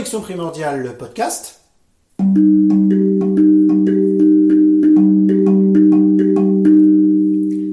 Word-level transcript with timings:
Connexion 0.00 0.22
primordiale, 0.22 0.80
le 0.80 0.96
podcast. 0.96 1.60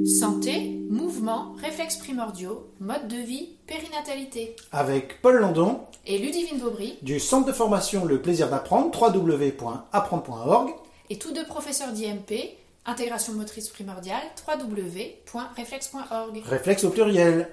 Santé, 0.05 0.77
mouvement, 0.89 1.55
réflexes 1.61 1.95
primordiaux, 1.95 2.67
mode 2.81 3.07
de 3.07 3.15
vie, 3.15 3.51
périnatalité. 3.65 4.57
Avec 4.73 5.21
Paul 5.21 5.37
Landon 5.37 5.79
Et 6.05 6.17
Ludivine 6.17 6.57
Vaubry, 6.57 6.97
du 7.01 7.21
centre 7.21 7.47
de 7.47 7.53
formation 7.53 8.03
Le 8.03 8.21
Plaisir 8.21 8.49
d'apprendre, 8.49 8.91
www.apprendre.org. 9.01 10.71
et 11.09 11.17
tous 11.17 11.31
deux 11.31 11.45
professeurs 11.45 11.93
d'IMP, 11.93 12.57
intégration 12.85 13.31
motrice 13.35 13.69
primordiale, 13.69 14.23
www.réflexe.org. 14.45 16.43
Réflexe 16.45 16.83
au 16.83 16.89
pluriel. 16.89 17.47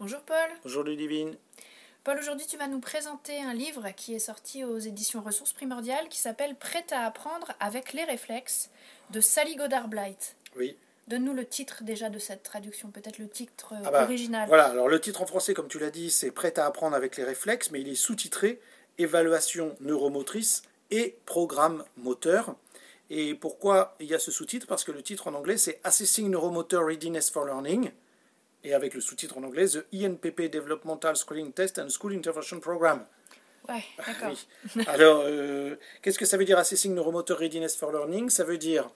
Bonjour 0.00 0.20
Paul. 0.20 0.48
Bonjour 0.64 0.82
Ludivine. 0.82 1.36
Paul, 2.04 2.18
aujourd'hui 2.18 2.46
tu 2.46 2.56
vas 2.56 2.68
nous 2.68 2.80
présenter 2.80 3.36
un 3.36 3.52
livre 3.52 3.90
qui 3.94 4.14
est 4.14 4.18
sorti 4.18 4.64
aux 4.64 4.78
éditions 4.78 5.20
Ressources 5.20 5.52
Primordiales 5.52 6.08
qui 6.08 6.18
s'appelle 6.18 6.56
Prêt 6.56 6.86
à 6.90 7.04
apprendre 7.04 7.52
avec 7.60 7.92
les 7.92 8.04
réflexes 8.04 8.70
de 9.10 9.20
Sally 9.20 9.56
Godard 9.56 9.88
Blight. 9.88 10.36
Oui. 10.56 10.74
Donne-nous 11.08 11.34
le 11.34 11.44
titre 11.44 11.84
déjà 11.84 12.08
de 12.08 12.18
cette 12.18 12.42
traduction, 12.42 12.90
peut-être 12.90 13.18
le 13.18 13.28
titre 13.28 13.74
euh, 13.74 13.82
Ah 13.84 13.90
bah, 13.90 14.04
original. 14.04 14.48
Voilà, 14.48 14.68
alors 14.68 14.88
le 14.88 14.98
titre 15.02 15.20
en 15.20 15.26
français, 15.26 15.52
comme 15.52 15.68
tu 15.68 15.78
l'as 15.78 15.90
dit, 15.90 16.10
c'est 16.10 16.30
Prêt 16.30 16.58
à 16.58 16.64
apprendre 16.64 16.96
avec 16.96 17.18
les 17.18 17.24
réflexes, 17.24 17.70
mais 17.70 17.82
il 17.82 17.88
est 17.88 17.94
sous-titré 17.94 18.58
Évaluation 18.96 19.76
neuromotrice 19.80 20.62
et 20.90 21.18
programme 21.26 21.84
moteur. 21.98 22.56
Et 23.10 23.34
pourquoi 23.34 23.96
il 24.00 24.06
y 24.06 24.14
a 24.14 24.18
ce 24.18 24.30
sous-titre? 24.30 24.66
Parce 24.66 24.82
que 24.82 24.92
le 24.92 25.02
titre 25.02 25.28
en 25.28 25.34
anglais, 25.34 25.58
c'est 25.58 25.78
Assessing 25.84 26.30
Neuromotor 26.30 26.86
Readiness 26.86 27.28
for 27.28 27.44
Learning, 27.44 27.90
et 28.64 28.74
avec 28.74 28.94
le 28.94 29.00
sous-titre 29.00 29.38
en 29.38 29.42
anglais, 29.42 29.66
The 29.66 29.84
INPP 29.92 30.50
Developmental 30.50 31.16
Schooling 31.16 31.52
Test 31.52 31.78
and 31.78 31.88
School 31.88 32.14
Intervention 32.14 32.60
Program. 32.60 33.04
Ouais, 33.68 33.84
d'accord. 34.06 34.36
Oui. 34.76 34.84
Alors, 34.86 35.22
euh, 35.24 35.76
qu'est-ce 36.02 36.18
que 36.18 36.24
ça 36.24 36.36
veut 36.36 36.44
dire 36.44 36.58
Assessing 36.58 36.94
Neuromotor 36.94 37.38
Readiness 37.38 37.76
for 37.76 37.92
Learning? 37.92 38.28
Ça 38.30 38.44
veut 38.44 38.58
dire 38.58 38.90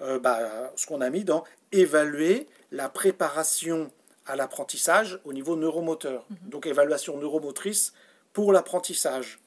euh, 0.00 0.18
bah, 0.18 0.72
ce 0.76 0.86
qu'on 0.86 1.00
a 1.00 1.10
mis 1.10 1.24
dans 1.24 1.44
évaluer 1.72 2.46
la 2.70 2.88
préparation 2.88 3.90
à 4.26 4.36
l'apprentissage 4.36 5.18
au 5.24 5.32
niveau 5.32 5.56
neuromoteur. 5.56 6.26
Donc, 6.46 6.66
évaluation 6.66 7.16
neuromotrice 7.16 7.92
pour 8.32 8.52
l'apprentissage. 8.52 9.40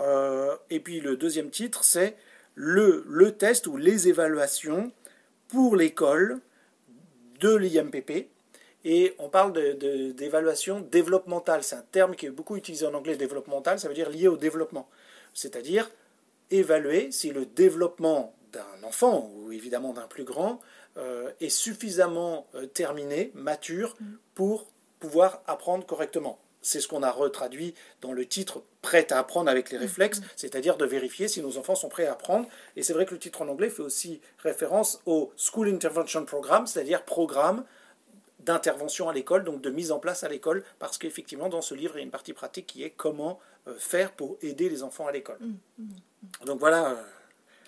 Euh, 0.00 0.56
et 0.70 0.80
puis, 0.80 1.00
le 1.00 1.16
deuxième 1.16 1.50
titre, 1.50 1.84
c'est 1.84 2.16
le, 2.54 3.04
le 3.08 3.32
test 3.32 3.66
ou 3.66 3.76
les 3.76 4.08
évaluations 4.08 4.92
pour 5.48 5.76
l'école 5.76 6.40
de 7.40 7.54
l'IMPP. 7.54 8.28
Et 8.84 9.14
on 9.18 9.28
parle 9.28 9.52
de- 9.52 9.72
de- 9.72 10.12
d'évaluation 10.12 10.80
développementale. 10.80 11.62
C'est 11.62 11.76
un 11.76 11.84
terme 11.92 12.16
qui 12.16 12.26
est 12.26 12.30
beaucoup 12.30 12.56
utilisé 12.56 12.86
en 12.86 12.94
anglais, 12.94 13.16
développemental, 13.16 13.78
ça 13.78 13.88
veut 13.88 13.94
dire 13.94 14.10
lié 14.10 14.28
au 14.28 14.36
développement. 14.36 14.88
C'est-à-dire 15.34 15.90
évaluer 16.50 17.10
si 17.12 17.30
le 17.30 17.46
développement 17.46 18.34
d'un 18.52 18.82
enfant, 18.86 19.30
ou 19.34 19.52
évidemment 19.52 19.92
d'un 19.92 20.06
plus 20.06 20.24
grand, 20.24 20.60
euh, 20.98 21.30
est 21.40 21.48
suffisamment 21.48 22.46
euh, 22.54 22.66
terminé, 22.66 23.30
mature, 23.34 23.96
pour 24.34 24.66
pouvoir 24.98 25.42
apprendre 25.46 25.86
correctement. 25.86 26.38
C'est 26.60 26.80
ce 26.80 26.86
qu'on 26.86 27.02
a 27.02 27.10
retraduit 27.10 27.74
dans 28.02 28.12
le 28.12 28.26
titre 28.26 28.62
Prêt 28.82 29.12
à 29.12 29.18
apprendre 29.20 29.48
avec 29.48 29.70
les 29.70 29.78
réflexes, 29.78 30.20
c'est-à-dire 30.36 30.76
de 30.76 30.84
vérifier 30.84 31.28
si 31.28 31.40
nos 31.40 31.56
enfants 31.56 31.76
sont 31.76 31.88
prêts 31.88 32.06
à 32.06 32.12
apprendre. 32.12 32.48
Et 32.76 32.82
c'est 32.82 32.92
vrai 32.92 33.06
que 33.06 33.12
le 33.14 33.20
titre 33.20 33.40
en 33.42 33.48
anglais 33.48 33.70
fait 33.70 33.82
aussi 33.82 34.20
référence 34.38 35.00
au 35.06 35.32
School 35.36 35.68
Intervention 35.68 36.24
Program, 36.24 36.66
c'est-à-dire 36.66 37.04
programme 37.04 37.64
d'intervention 38.44 39.08
à 39.08 39.12
l'école, 39.12 39.44
donc 39.44 39.60
de 39.60 39.70
mise 39.70 39.92
en 39.92 39.98
place 39.98 40.24
à 40.24 40.28
l'école, 40.28 40.64
parce 40.78 40.98
qu'effectivement, 40.98 41.48
dans 41.48 41.62
ce 41.62 41.74
livre, 41.74 41.94
il 41.96 41.98
y 41.98 42.02
a 42.02 42.04
une 42.04 42.10
partie 42.10 42.32
pratique 42.32 42.66
qui 42.66 42.84
est 42.84 42.90
comment 42.90 43.38
euh, 43.68 43.74
faire 43.78 44.12
pour 44.12 44.36
aider 44.42 44.68
les 44.68 44.82
enfants 44.82 45.06
à 45.06 45.12
l'école. 45.12 45.38
Donc 46.46 46.58
voilà, 46.60 46.90
euh, 46.90 47.02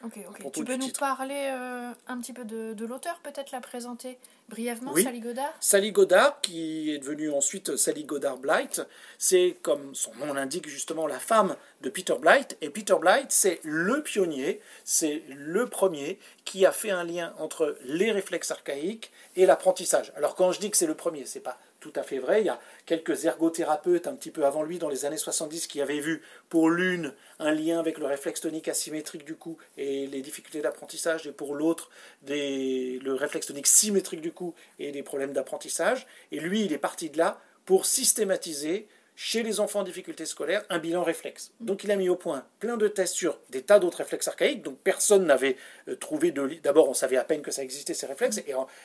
Ok, 0.04 0.18
ok. 0.28 0.38
propos 0.40 0.60
Tu 0.60 0.64
peux 0.64 0.76
nous 0.76 0.86
titre. 0.86 1.00
parler 1.00 1.48
euh, 1.52 1.90
un 2.08 2.20
petit 2.20 2.32
peu 2.32 2.44
de, 2.44 2.74
de 2.74 2.84
l'auteur, 2.86 3.18
peut-être 3.22 3.52
la 3.52 3.60
présenter 3.60 4.18
brièvement, 4.48 4.92
Oui. 4.92 5.02
Sally 5.02 5.20
Godard? 5.20 5.52
Sally 5.60 5.92
Godard, 5.92 6.40
qui 6.42 6.90
est 6.92 6.98
devenue 6.98 7.30
ensuite 7.30 7.76
Sally 7.76 8.04
Godard 8.04 8.36
Blight, 8.36 8.82
c'est 9.18 9.56
comme 9.62 9.94
son 9.94 10.14
nom 10.16 10.34
l'indique 10.34 10.68
justement 10.68 11.06
la 11.06 11.18
femme 11.18 11.56
de 11.80 11.88
Peter 11.88 12.14
Blight. 12.20 12.56
Et 12.60 12.68
Peter 12.70 12.96
Blight, 13.00 13.32
c'est 13.32 13.60
le 13.64 14.02
pionnier, 14.02 14.60
c'est 14.84 15.22
le 15.28 15.66
premier 15.66 16.18
qui 16.44 16.66
a 16.66 16.72
fait 16.72 16.90
un 16.90 17.04
lien 17.04 17.32
entre 17.38 17.76
les 17.84 18.12
réflexes 18.12 18.50
archaïques 18.50 19.10
et 19.36 19.46
l'apprentissage. 19.46 20.12
Alors 20.16 20.34
quand 20.34 20.52
je 20.52 20.60
dis 20.60 20.70
que 20.70 20.76
c'est 20.76 20.86
le 20.86 20.94
premier, 20.94 21.24
c'est 21.24 21.40
pas 21.40 21.58
tout 21.84 22.00
à 22.00 22.02
fait 22.02 22.18
vrai. 22.18 22.40
Il 22.40 22.46
y 22.46 22.48
a 22.48 22.58
quelques 22.86 23.26
ergothérapeutes 23.26 24.06
un 24.06 24.14
petit 24.14 24.30
peu 24.30 24.46
avant 24.46 24.62
lui 24.62 24.78
dans 24.78 24.88
les 24.88 25.04
années 25.04 25.18
70 25.18 25.66
qui 25.66 25.82
avaient 25.82 26.00
vu 26.00 26.22
pour 26.48 26.70
l'une 26.70 27.12
un 27.38 27.52
lien 27.52 27.78
avec 27.78 27.98
le 27.98 28.06
réflexe 28.06 28.40
tonique 28.40 28.68
asymétrique 28.68 29.26
du 29.26 29.34
cou 29.34 29.58
et 29.76 30.06
les 30.06 30.22
difficultés 30.22 30.62
d'apprentissage 30.62 31.26
et 31.26 31.32
pour 31.32 31.54
l'autre 31.54 31.90
le 32.26 33.12
réflexe 33.12 33.48
tonique 33.48 33.66
symétrique 33.66 34.22
du 34.22 34.32
cou 34.32 34.54
et 34.78 34.92
des 34.92 35.02
problèmes 35.02 35.34
d'apprentissage. 35.34 36.06
Et 36.32 36.40
lui, 36.40 36.64
il 36.64 36.72
est 36.72 36.78
parti 36.78 37.10
de 37.10 37.18
là 37.18 37.38
pour 37.66 37.84
systématiser 37.84 38.88
chez 39.16 39.42
les 39.42 39.60
enfants 39.60 39.80
en 39.80 39.84
difficulté 39.84 40.26
scolaire 40.26 40.64
un 40.70 40.78
bilan 40.78 41.02
réflexe. 41.02 41.52
Donc 41.60 41.84
il 41.84 41.90
a 41.90 41.96
mis 41.96 42.08
au 42.08 42.16
point 42.16 42.44
plein 42.58 42.76
de 42.76 42.88
tests 42.88 43.14
sur 43.14 43.38
des 43.50 43.62
tas 43.62 43.78
d'autres 43.78 43.98
réflexes 43.98 44.28
archaïques. 44.28 44.62
Donc 44.62 44.78
personne 44.78 45.26
n'avait 45.26 45.56
euh, 45.88 45.96
trouvé 45.96 46.32
de... 46.32 46.58
D'abord, 46.62 46.88
on 46.88 46.94
savait 46.94 47.16
à 47.16 47.24
peine 47.24 47.42
que 47.42 47.50
ça 47.50 47.62
existait 47.62 47.94
ces 47.94 48.06
réflexes 48.06 48.40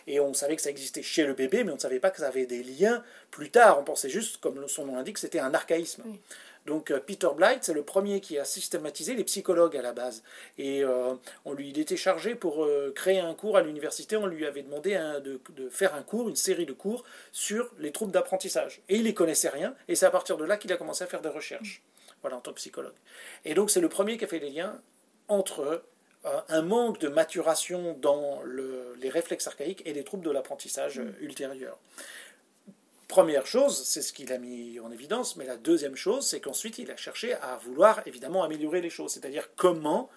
et, 0.07 0.19
on 0.19 0.33
savait 0.33 0.55
que 0.55 0.61
ça 0.61 0.69
existait 0.69 1.01
chez 1.01 1.25
le 1.25 1.33
bébé, 1.33 1.63
mais 1.63 1.71
on 1.71 1.75
ne 1.75 1.79
savait 1.79 1.99
pas 1.99 2.11
que 2.11 2.19
ça 2.19 2.27
avait 2.27 2.45
des 2.45 2.63
liens 2.63 3.03
plus 3.31 3.49
tard. 3.49 3.79
On 3.79 3.83
pensait 3.83 4.09
juste, 4.09 4.37
comme 4.37 4.67
son 4.67 4.85
nom 4.85 4.95
l'indique, 4.95 5.17
c'était 5.17 5.39
un 5.39 5.53
archaïsme. 5.53 6.03
Donc 6.69 6.91
euh, 6.91 6.99
Peter 6.99 7.27
Blight, 7.35 7.63
c'est 7.63 7.73
le 7.73 7.81
premier 7.83 8.21
qui 8.21 8.37
a 8.37 8.45
systématisé 8.45 9.15
les 9.15 9.23
psychologues 9.23 9.75
à 9.75 9.81
la 9.81 9.91
base. 9.91 10.23
Et 10.57 10.83
euh, 10.83 11.15
on 11.45 11.53
lui, 11.53 11.69
il 11.69 11.79
était 11.79 11.97
chargé 11.97 12.35
pour 12.35 12.63
euh, 12.63 12.93
créer 12.95 13.19
un 13.19 13.33
cours 13.33 13.57
à 13.57 13.61
l'université. 13.61 14.15
On 14.15 14.27
lui 14.27 14.45
avait 14.45 14.61
demandé 14.63 14.93
un- 14.93 15.19
de, 15.19 15.41
de 15.57 15.67
faire 15.69 15.95
un 15.95 16.03
cours, 16.03 16.29
une 16.29 16.35
série 16.35 16.67
de 16.67 16.73
cours 16.73 17.03
sur 17.31 17.69
les 17.79 17.91
troubles 17.91 18.11
d'apprentissage. 18.11 18.81
Et 18.87 18.95
il 18.97 19.03
n'y 19.03 19.13
connaissait 19.15 19.49
rien. 19.49 19.75
Et 19.87 19.95
c'est 19.95 20.05
à 20.05 20.11
partir 20.11 20.37
de 20.37 20.45
là 20.45 20.57
qu'il 20.57 20.71
a 20.71 20.77
commencé 20.77 21.03
à 21.03 21.07
faire 21.07 21.21
des 21.21 21.29
recherches. 21.29 21.81
Voilà, 22.21 22.37
en 22.37 22.41
tant 22.41 22.51
que 22.51 22.57
psychologue. 22.57 22.93
Et 23.45 23.53
donc 23.55 23.71
c'est 23.71 23.81
le 23.81 23.89
premier 23.89 24.17
qui 24.17 24.25
a 24.25 24.27
fait 24.27 24.39
les 24.39 24.51
liens 24.51 24.79
entre 25.27 25.83
euh, 26.25 26.39
un 26.49 26.61
manque 26.61 26.99
de 26.99 27.07
maturation 27.07 27.97
dans 27.99 28.41
le- 28.43 28.93
les 29.01 29.09
réflexes 29.09 29.47
archaïques 29.47 29.81
et 29.85 29.93
les 29.93 30.03
troubles 30.03 30.25
de 30.25 30.31
l'apprentissage 30.31 30.99
euh, 30.99 31.11
ultérieurs. 31.21 31.79
Première 33.09 33.47
chose, 33.47 33.85
c'est 33.85 34.03
ce 34.03 34.13
qu'il 34.13 34.31
a 34.31 34.37
mis 34.37 34.79
en 34.79 34.91
évidence, 34.91 35.35
mais 35.35 35.43
la 35.43 35.57
deuxième 35.57 35.95
chose, 35.95 36.27
c'est 36.27 36.39
qu'ensuite 36.39 36.77
il 36.77 36.91
a 36.91 36.95
cherché 36.95 37.33
à 37.33 37.57
vouloir 37.65 38.03
évidemment 38.05 38.43
améliorer 38.43 38.81
les 38.81 38.91
choses, 38.91 39.13
c'est-à-dire 39.13 39.49
comment, 39.55 40.11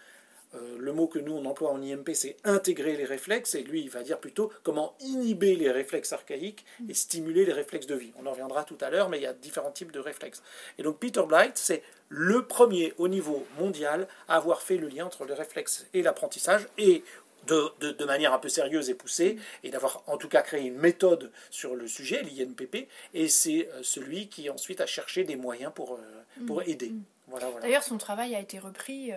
euh, 0.54 0.76
le 0.78 0.92
mot 0.92 1.06
que 1.06 1.18
nous 1.18 1.32
on 1.32 1.46
emploie 1.46 1.70
en 1.70 1.80
IMP 1.80 2.10
c'est 2.12 2.36
intégrer 2.44 2.98
les 2.98 3.06
réflexes, 3.06 3.54
et 3.54 3.62
lui 3.62 3.80
il 3.80 3.88
va 3.88 4.02
dire 4.02 4.18
plutôt 4.18 4.52
comment 4.62 4.94
inhiber 5.00 5.56
les 5.56 5.70
réflexes 5.70 6.12
archaïques 6.12 6.66
et 6.86 6.92
stimuler 6.92 7.46
les 7.46 7.54
réflexes 7.54 7.86
de 7.86 7.94
vie. 7.94 8.12
On 8.22 8.26
en 8.26 8.32
reviendra 8.32 8.64
tout 8.64 8.76
à 8.82 8.90
l'heure, 8.90 9.08
mais 9.08 9.18
il 9.18 9.22
y 9.22 9.26
a 9.26 9.32
différents 9.32 9.72
types 9.72 9.92
de 9.92 9.98
réflexes. 9.98 10.42
Et 10.76 10.82
donc 10.82 10.98
Peter 10.98 11.22
Blight, 11.26 11.56
c'est 11.56 11.82
le 12.10 12.44
premier 12.44 12.92
au 12.98 13.08
niveau 13.08 13.46
mondial 13.58 14.06
à 14.28 14.36
avoir 14.36 14.60
fait 14.60 14.76
le 14.76 14.88
lien 14.88 15.06
entre 15.06 15.24
les 15.24 15.32
réflexes 15.32 15.86
et 15.94 16.02
l'apprentissage, 16.02 16.68
et 16.76 17.04
de, 17.46 17.72
de, 17.80 17.92
de 17.92 18.04
manière 18.04 18.32
un 18.32 18.38
peu 18.38 18.48
sérieuse 18.48 18.90
et 18.90 18.94
poussée, 18.94 19.38
et 19.62 19.70
d'avoir 19.70 20.02
en 20.06 20.16
tout 20.16 20.28
cas 20.28 20.42
créé 20.42 20.62
une 20.66 20.78
méthode 20.78 21.30
sur 21.50 21.74
le 21.74 21.86
sujet, 21.88 22.22
l'INPP, 22.22 22.88
et 23.14 23.28
c'est 23.28 23.68
euh, 23.68 23.82
celui 23.82 24.28
qui 24.28 24.48
ensuite 24.50 24.80
a 24.80 24.86
cherché 24.86 25.24
des 25.24 25.36
moyens 25.36 25.72
pour, 25.74 25.94
euh, 25.94 26.46
pour 26.46 26.62
aider. 26.62 26.92
Voilà, 27.28 27.46
voilà. 27.48 27.66
D'ailleurs, 27.66 27.82
son 27.82 27.98
travail 27.98 28.34
a 28.34 28.40
été 28.40 28.58
repris 28.58 29.10
euh, 29.12 29.16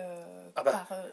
Ah 0.54 0.62
bah. 0.62 0.72
par, 0.72 0.92
euh, 0.92 1.08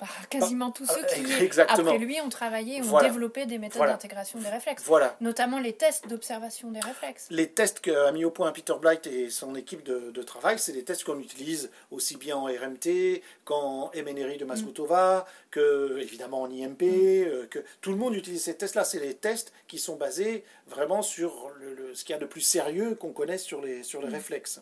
par 0.00 0.28
quasiment 0.28 0.70
tous 0.72 0.86
ceux 0.86 1.04
qui, 1.14 1.32
exactement. 1.44 1.90
après 1.90 1.98
lui, 1.98 2.20
ont 2.20 2.28
travaillé 2.30 2.80
ont 2.80 2.84
Voilà. 2.86 3.08
développé 3.08 3.46
des 3.46 3.58
méthodes 3.58 3.76
Voilà. 3.76 3.92
d'intégration 3.92 4.38
des 4.40 4.48
réflexes, 4.48 4.82
Voilà. 4.84 5.16
notamment 5.20 5.58
les 5.60 5.74
tests 5.74 6.08
d'observation 6.08 6.70
des 6.72 6.80
réflexes. 6.80 7.26
Les 7.30 7.48
tests 7.50 7.80
qu'a 7.80 8.10
mis 8.12 8.24
au 8.24 8.30
point 8.30 8.50
Peter 8.52 8.72
Blight 8.80 9.06
et 9.06 9.30
son 9.30 9.54
équipe 9.54 9.84
de, 9.84 10.10
de 10.10 10.22
travail, 10.22 10.58
c'est 10.58 10.72
des 10.72 10.82
tests 10.82 11.04
qu'on 11.04 11.20
utilise 11.20 11.70
aussi 11.90 12.16
bien 12.16 12.36
en 12.36 12.46
RMT 12.46 13.22
qu'en 13.44 13.90
MNRI 13.94 14.38
de 14.38 14.44
Masgutova, 14.44 15.26
que 15.50 15.98
évidemment 16.00 16.42
en 16.42 16.50
IMP, 16.50 16.82
euh, 16.82 17.46
que 17.48 17.58
tout 17.80 17.90
le 17.90 17.96
monde 17.96 18.14
utilise 18.14 18.42
ces 18.42 18.56
tests-là. 18.56 18.84
C'est 18.84 19.00
les 19.00 19.14
tests 19.14 19.52
qui 19.68 19.78
sont 19.78 19.96
basés 19.96 20.44
vraiment 20.66 21.02
sur 21.02 21.50
le, 21.60 21.74
le- 21.74 21.94
ce 21.94 22.04
qu'il 22.04 22.14
y 22.14 22.16
a 22.16 22.20
de 22.20 22.26
plus 22.26 22.40
sérieux 22.40 22.94
qu'on 22.94 23.12
connaisse 23.12 23.42
sur 23.44 23.60
les, 23.60 23.82
sur 23.82 24.00
les 24.00 24.08
réflexes. 24.08 24.60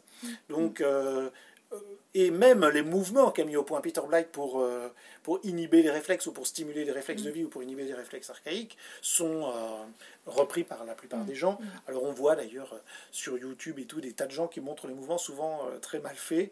Donc, 0.48 0.80
euh, 0.80 1.30
euh, 1.72 1.76
et 2.14 2.30
même 2.30 2.66
les 2.66 2.82
mouvements 2.82 3.30
qu'a 3.30 3.44
mis 3.44 3.56
au 3.56 3.62
point 3.62 3.80
Peter 3.80 4.00
Blight 4.06 4.28
pour, 4.28 4.60
euh, 4.60 4.88
pour 5.22 5.40
inhiber 5.44 5.82
les 5.82 5.90
réflexes 5.90 6.26
ou 6.26 6.32
pour 6.32 6.46
stimuler 6.46 6.84
les 6.84 6.92
réflexes 6.92 7.22
de 7.22 7.30
vie 7.30 7.44
ou 7.44 7.48
pour 7.48 7.62
inhiber 7.62 7.84
les 7.84 7.94
réflexes 7.94 8.30
archaïques 8.30 8.78
sont 9.02 9.44
euh, 9.44 9.84
repris 10.26 10.64
par 10.64 10.84
la 10.84 10.94
plupart 10.94 11.24
des 11.24 11.34
gens. 11.34 11.58
Alors 11.86 12.04
on 12.04 12.12
voit 12.12 12.34
d'ailleurs 12.34 12.72
euh, 12.72 12.78
sur 13.10 13.36
YouTube 13.36 13.78
et 13.78 13.84
tout 13.84 14.00
des 14.00 14.12
tas 14.12 14.26
de 14.26 14.32
gens 14.32 14.48
qui 14.48 14.60
montrent 14.60 14.86
les 14.86 14.94
mouvements 14.94 15.18
souvent 15.18 15.66
euh, 15.66 15.78
très 15.78 16.00
mal 16.00 16.16
faits, 16.16 16.50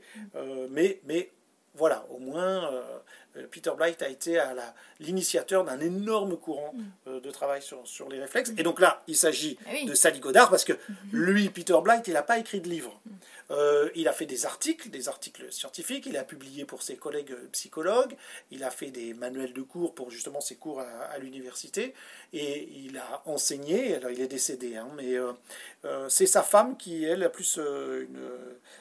mais, 0.70 1.00
mais 1.04 1.30
voilà, 1.74 2.06
au 2.10 2.18
moins 2.18 2.70
Peter 3.50 3.70
Blight 3.76 4.02
a 4.02 4.08
été 4.08 4.38
à 4.38 4.54
l'initiateur 5.00 5.64
d'un 5.64 5.80
énorme 5.80 6.36
courant 6.36 6.74
Mm. 7.06 7.20
de 7.20 7.30
travail 7.30 7.62
sur, 7.62 7.86
sur 7.86 8.08
les 8.08 8.20
réflexes. 8.20 8.52
Et 8.58 8.62
donc 8.62 8.80
là, 8.80 9.02
il 9.06 9.16
s'agit 9.16 9.58
oui. 9.70 9.84
de 9.86 9.94
Sally 9.94 10.20
Godard 10.20 10.50
parce 10.50 10.64
que 10.64 10.72
Mm-hmm. 10.72 10.94
lui, 11.12 11.48
Peter 11.50 11.76
Blight, 11.82 12.06
il 12.06 12.14
n'a 12.14 12.22
pas 12.22 12.38
écrit 12.38 12.60
de 12.60 12.68
livre. 12.68 13.00
Mm. 13.04 13.10
Euh, 13.52 13.88
il 13.94 14.08
a 14.08 14.12
fait 14.12 14.26
des 14.26 14.44
articles, 14.44 14.90
des 14.90 15.08
articles 15.08 15.52
scientifiques, 15.52 16.06
il 16.06 16.16
a 16.16 16.24
publié 16.24 16.64
pour 16.64 16.82
ses 16.82 16.96
collègues 16.96 17.30
euh, 17.30 17.48
psychologues, 17.52 18.16
il 18.50 18.64
a 18.64 18.70
fait 18.70 18.90
des 18.90 19.14
manuels 19.14 19.52
de 19.52 19.62
cours 19.62 19.94
pour 19.94 20.10
justement 20.10 20.40
ses 20.40 20.56
cours 20.56 20.80
à, 20.80 20.84
à 20.84 21.18
l'université, 21.18 21.94
et 22.32 22.68
il 22.74 22.98
a 22.98 23.22
enseigné, 23.26 23.94
alors 23.94 24.10
il 24.10 24.20
est 24.20 24.26
décédé, 24.26 24.76
hein, 24.76 24.88
mais 24.96 25.14
euh, 25.14 25.32
euh, 25.84 26.08
c'est 26.08 26.26
sa 26.26 26.42
femme 26.42 26.76
qui, 26.76 27.04
elle, 27.04 27.22
a 27.22 27.28
plus 27.28 27.58
euh, 27.58 28.02
une 28.08 28.28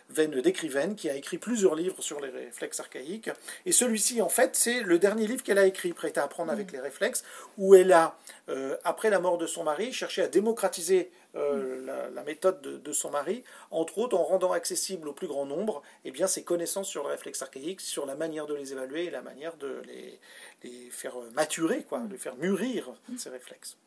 veine 0.09 0.41
d'écrivaine, 0.41 0.95
qui 0.95 1.11
a 1.11 1.15
écrit 1.15 1.37
plusieurs 1.37 1.75
livres 1.75 2.01
sur 2.01 2.19
les 2.19 2.29
réflexes 2.29 2.79
archaïques, 2.79 3.29
et 3.67 3.71
celui-ci, 3.71 4.19
en 4.23 4.29
fait, 4.29 4.44
c'est 4.53 4.81
le 4.81 4.99
dernier 4.99 5.27
livre 5.27 5.43
qu'elle 5.43 5.57
a 5.57 5.65
écrit, 5.65 5.93
Prêt 5.93 6.17
à 6.17 6.23
apprendre 6.23 6.51
avec 6.51 6.71
les 6.71 6.79
réflexes, 6.79 7.23
où 7.57 7.75
elle 7.75 7.91
a, 7.93 8.17
euh, 8.49 8.77
après 8.83 9.09
la 9.09 9.19
mort 9.19 9.37
de 9.37 9.47
son 9.47 9.63
mari, 9.63 9.93
cherché 9.93 10.21
à 10.21 10.27
démocratiser 10.27 11.11
euh, 11.35 11.85
la, 11.85 12.09
la 12.09 12.23
méthode 12.23 12.61
de, 12.61 12.77
de 12.77 12.91
son 12.93 13.11
mari, 13.11 13.43
entre 13.71 13.97
autres 13.97 14.17
en 14.17 14.23
rendant 14.23 14.51
accessible 14.51 15.07
au 15.07 15.13
plus 15.13 15.27
grand 15.27 15.45
nombre 15.45 15.81
eh 16.05 16.11
bien, 16.11 16.27
ses 16.27 16.43
connaissances 16.43 16.87
sur 16.87 17.03
le 17.03 17.09
réflexe 17.09 17.41
archaïque, 17.41 17.81
sur 17.81 18.05
la 18.05 18.15
manière 18.15 18.45
de 18.45 18.53
les 18.53 18.71
évaluer 18.71 19.05
et 19.05 19.09
la 19.09 19.21
manière 19.21 19.55
de 19.57 19.81
les, 19.85 20.19
les 20.63 20.89
faire 20.91 21.15
maturer, 21.33 21.83
quoi, 21.83 21.99
de 21.99 22.17
faire 22.17 22.35
mûrir 22.35 22.93
ces 23.17 23.29
réflexes. 23.29 23.77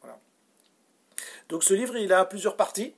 Voilà. 0.00 0.18
Donc 1.48 1.64
ce 1.64 1.74
livre, 1.74 1.96
il 1.96 2.12
a 2.12 2.24
plusieurs 2.24 2.56
parties. 2.56 2.94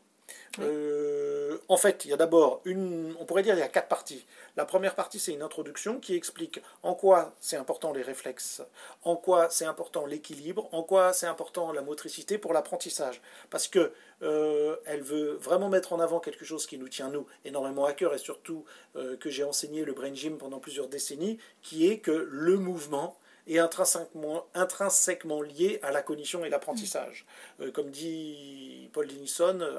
Euh, 0.60 1.58
en 1.68 1.76
fait, 1.76 2.04
il 2.04 2.10
y 2.10 2.14
a 2.14 2.16
d'abord 2.16 2.60
une, 2.64 3.14
on 3.20 3.24
pourrait 3.24 3.42
dire 3.42 3.54
il 3.54 3.60
y 3.60 3.62
a 3.62 3.68
quatre 3.68 3.88
parties. 3.88 4.24
La 4.56 4.64
première 4.64 4.94
partie, 4.94 5.18
c'est 5.18 5.32
une 5.32 5.42
introduction 5.42 6.00
qui 6.00 6.14
explique 6.14 6.60
en 6.82 6.94
quoi 6.94 7.34
c'est 7.40 7.56
important 7.56 7.92
les 7.92 8.02
réflexes, 8.02 8.62
en 9.02 9.16
quoi 9.16 9.48
c'est 9.50 9.66
important 9.66 10.06
l'équilibre, 10.06 10.68
en 10.72 10.82
quoi 10.82 11.12
c'est 11.12 11.26
important 11.26 11.72
la 11.72 11.82
motricité 11.82 12.38
pour 12.38 12.52
l'apprentissage. 12.52 13.20
Parce 13.50 13.68
que 13.68 13.92
euh, 14.22 14.76
elle 14.86 15.02
veut 15.02 15.34
vraiment 15.34 15.68
mettre 15.68 15.92
en 15.92 16.00
avant 16.00 16.20
quelque 16.20 16.44
chose 16.44 16.66
qui 16.66 16.78
nous 16.78 16.88
tient 16.88 17.10
nous 17.10 17.26
énormément 17.44 17.84
à 17.84 17.92
cœur 17.92 18.14
et 18.14 18.18
surtout 18.18 18.64
euh, 18.96 19.16
que 19.16 19.28
j'ai 19.28 19.44
enseigné 19.44 19.84
le 19.84 19.92
brain 19.92 20.14
gym 20.14 20.38
pendant 20.38 20.58
plusieurs 20.58 20.88
décennies, 20.88 21.38
qui 21.62 21.88
est 21.88 21.98
que 21.98 22.28
le 22.30 22.56
mouvement 22.56 23.18
est 23.46 23.58
intrinsèquement, 23.58 24.46
intrinsèquement 24.54 25.40
lié 25.40 25.78
à 25.82 25.92
la 25.92 26.02
cognition 26.02 26.44
et 26.44 26.48
l'apprentissage. 26.48 27.26
Euh, 27.60 27.70
comme 27.70 27.90
dit 27.90 28.90
Paul 28.92 29.06
Denison, 29.06 29.60
euh, 29.60 29.78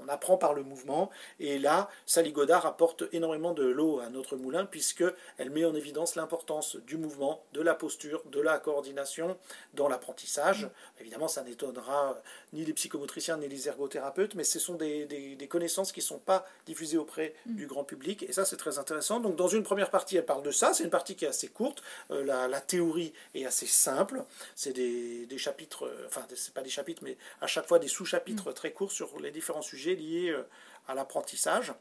on 0.00 0.08
apprend 0.08 0.36
par 0.36 0.54
le 0.54 0.62
mouvement, 0.62 1.10
et 1.40 1.58
là, 1.58 1.88
Sally 2.06 2.32
Godard 2.32 2.66
apporte 2.66 3.04
énormément 3.12 3.54
de 3.54 3.64
l'eau 3.64 4.00
à 4.00 4.08
notre 4.08 4.36
moulin, 4.36 4.66
puisqu'elle 4.66 5.50
met 5.50 5.64
en 5.64 5.74
évidence 5.74 6.14
l'importance 6.14 6.76
du 6.76 6.96
mouvement, 6.96 7.42
de 7.52 7.60
la 7.60 7.74
posture, 7.74 8.22
de 8.26 8.40
la 8.40 8.58
coordination 8.58 9.36
dans 9.74 9.88
l'apprentissage. 9.88 10.68
Évidemment, 11.00 11.28
ça 11.28 11.42
n'étonnera 11.42 12.20
ni 12.52 12.64
les 12.64 12.72
psychomotriciens 12.72 13.36
ni 13.38 13.48
les 13.48 13.68
ergothérapeutes, 13.68 14.34
mais 14.34 14.44
ce 14.44 14.58
sont 14.58 14.74
des, 14.74 15.06
des, 15.06 15.34
des 15.34 15.48
connaissances 15.48 15.92
qui 15.92 16.00
ne 16.00 16.04
sont 16.04 16.18
pas 16.18 16.46
diffusées 16.66 16.98
auprès 16.98 17.34
du 17.46 17.66
grand 17.66 17.84
public, 17.84 18.22
et 18.22 18.32
ça, 18.32 18.44
c'est 18.44 18.56
très 18.56 18.78
intéressant. 18.78 19.20
Donc, 19.20 19.36
dans 19.36 19.48
une 19.48 19.62
première 19.62 19.90
partie, 19.90 20.16
elle 20.16 20.26
parle 20.26 20.42
de 20.42 20.50
ça, 20.50 20.72
c'est 20.72 20.84
une 20.84 20.90
partie 20.90 21.16
qui 21.16 21.24
est 21.24 21.28
assez 21.28 21.48
courte, 21.48 21.82
euh, 22.10 22.24
la, 22.24 22.48
la 22.48 22.60
théorie 22.60 23.07
est 23.34 23.44
assez 23.44 23.66
simple. 23.66 24.24
C'est 24.54 24.72
des, 24.72 25.26
des, 25.26 25.38
chapitres, 25.38 25.86
euh, 25.86 26.06
enfin, 26.06 26.26
c'est 26.34 26.54
pas 26.54 26.62
des 26.62 26.70
chapitres, 26.70 27.02
mais 27.04 27.16
à 27.40 27.46
chaque 27.46 27.66
fois 27.66 27.78
des 27.78 27.88
sous-chapitres 27.88 28.52
très 28.52 28.72
courts 28.72 28.92
sur 28.92 29.20
les 29.20 29.30
différents 29.30 29.62
sujets 29.62 29.94
liés 29.94 30.30
euh, 30.30 30.42
à 30.86 30.94
l'apprentissage 30.94 31.72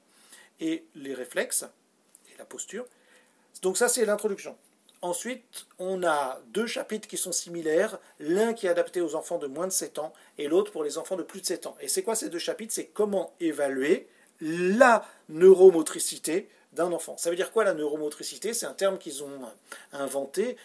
et 0.59 0.85
les 0.95 1.13
réflexes 1.13 1.65
et 2.33 2.37
la 2.37 2.45
posture. 2.45 2.85
Donc 3.61 3.77
ça, 3.77 3.89
c'est 3.89 4.05
l'introduction. 4.05 4.57
Ensuite, 5.01 5.67
on 5.77 6.03
a 6.03 6.39
deux 6.47 6.65
chapitres 6.65 7.07
qui 7.07 7.17
sont 7.17 7.31
similaires, 7.31 7.99
l'un 8.19 8.53
qui 8.53 8.65
est 8.65 8.69
adapté 8.69 8.99
aux 8.99 9.13
enfants 9.13 9.37
de 9.37 9.45
moins 9.45 9.67
de 9.67 9.71
7 9.71 9.99
ans 9.99 10.11
et 10.39 10.47
l'autre 10.47 10.71
pour 10.71 10.83
les 10.83 10.97
enfants 10.97 11.15
de 11.15 11.23
plus 11.23 11.41
de 11.41 11.45
7 11.45 11.67
ans. 11.67 11.77
Et 11.81 11.87
c'est 11.87 12.01
quoi 12.01 12.15
ces 12.15 12.29
deux 12.29 12.39
chapitres? 12.39 12.73
C'est 12.73 12.87
comment 12.87 13.33
évaluer 13.39 14.07
la 14.41 15.07
neuromotricité 15.29 16.49
d'un 16.73 16.91
enfant. 16.91 17.15
Ça 17.17 17.29
veut 17.29 17.35
dire 17.35 17.51
quoi 17.51 17.63
la 17.63 17.73
neuromotricité? 17.73 18.53
C'est 18.53 18.65
un 18.65 18.73
terme 18.73 18.97
qu'ils 18.97 19.23
ont 19.23 19.41
inventé, 19.93 20.57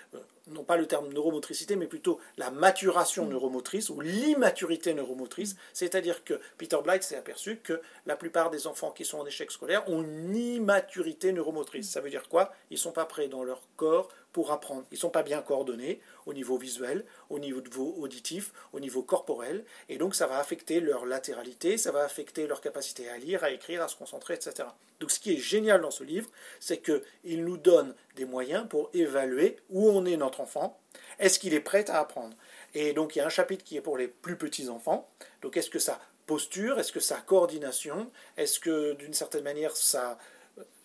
non 0.49 0.65
pas 0.65 0.77
le 0.77 0.87
terme 0.87 1.13
neuromotricité, 1.13 1.77
mais 1.77 1.87
plutôt 1.87 2.19
la 2.37 2.51
maturation 2.51 3.27
neuromotrice 3.27 3.91
ou 3.91 4.01
l'immaturité 4.01 4.95
neuromotrice. 4.95 5.57
C'est-à-dire 5.73 6.25
que 6.25 6.41
Peter 6.59 6.79
Blight 6.83 7.03
s'est 7.03 7.17
aperçu 7.17 7.59
que 7.59 7.81
la 8.07 8.17
plupart 8.17 8.51
des 8.51 8.67
enfants 8.67 8.91
qui 8.91 9.05
sont 9.05 9.19
en 9.19 9.27
échec 9.27 9.51
scolaire 9.51 9.89
ont 9.89 10.03
une 10.03 10.37
immaturité 10.37 11.33
neuromotrice. 11.33 11.91
Ça 11.91 12.01
veut 12.01 12.11
dire 12.11 12.29
quoi? 12.29 12.53
Ils 12.71 12.75
ne 12.75 12.79
sont 12.79 12.93
pas 12.93 13.07
prêts 13.07 13.29
dans 13.29 13.45
leur 13.45 13.63
corps 13.77 14.09
pour 14.33 14.51
apprendre. 14.51 14.85
Ils 14.91 14.95
ne 14.95 15.01
sont 15.01 15.11
pas 15.11 15.23
bien 15.23 15.43
coordonnés 15.43 16.01
au 16.27 16.33
niveau 16.33 16.57
visuel, 16.57 17.05
au 17.29 17.39
niveau 17.39 17.95
auditif, 17.99 18.53
au 18.73 18.81
niveau 18.81 19.03
corporel, 19.03 19.65
et 19.89 19.99
donc 19.99 20.15
ça 20.15 20.27
va 20.27 20.39
affecter 20.39 20.81
leur 20.81 21.05
latéralité, 21.07 21.77
ça 21.77 21.93
va 21.93 22.03
affecter 22.05 22.47
leur 22.47 22.61
capacité 22.61 23.09
à 23.09 23.19
lire, 23.19 23.45
à 23.45 23.51
écrire, 23.51 23.83
à 23.83 23.89
se 23.89 23.97
concentrer, 23.97 24.35
etc. 24.35 24.69
Donc 25.01 25.11
ce 25.11 25.21
qui 25.21 25.35
est 25.35 25.39
génial 25.39 25.81
dans 25.81 25.91
ce 25.91 26.05
livre, 26.05 26.31
c'est 26.61 26.79
qu'il 26.79 27.45
nous 27.45 27.57
donne 27.57 27.95
des 28.17 28.25
moyens 28.25 28.67
pour 28.69 28.91
évaluer 28.95 29.57
où 29.69 29.89
on 29.89 30.05
est 30.07 30.17
enfant, 30.41 30.79
est-ce 31.19 31.39
qu'il 31.39 31.55
est 31.55 31.61
prêt 31.61 31.89
à 31.91 32.01
apprendre? 32.01 32.37
Et 32.75 32.93
donc 32.93 33.15
il 33.15 33.19
y 33.19 33.23
a 33.23 33.27
un 33.27 33.31
chapitre 33.31 33.65
qui 33.65 33.77
est 33.77 33.81
pour 33.81 33.97
les 33.97 34.09
plus 34.09 34.37
petits 34.37 34.69
enfants, 34.69 35.09
donc 35.43 35.57
est-ce 35.57 35.71
que 35.71 35.79
ça 35.79 36.01
posture, 36.27 36.79
est-ce 36.79 36.93
que 36.93 37.01
ça 37.01 37.17
coordination, 37.27 38.11
est-ce 38.37 38.61
que 38.61 38.95
d'une 38.95 39.15
certaine 39.15 39.43
manière 39.43 39.77
ça 39.77 40.19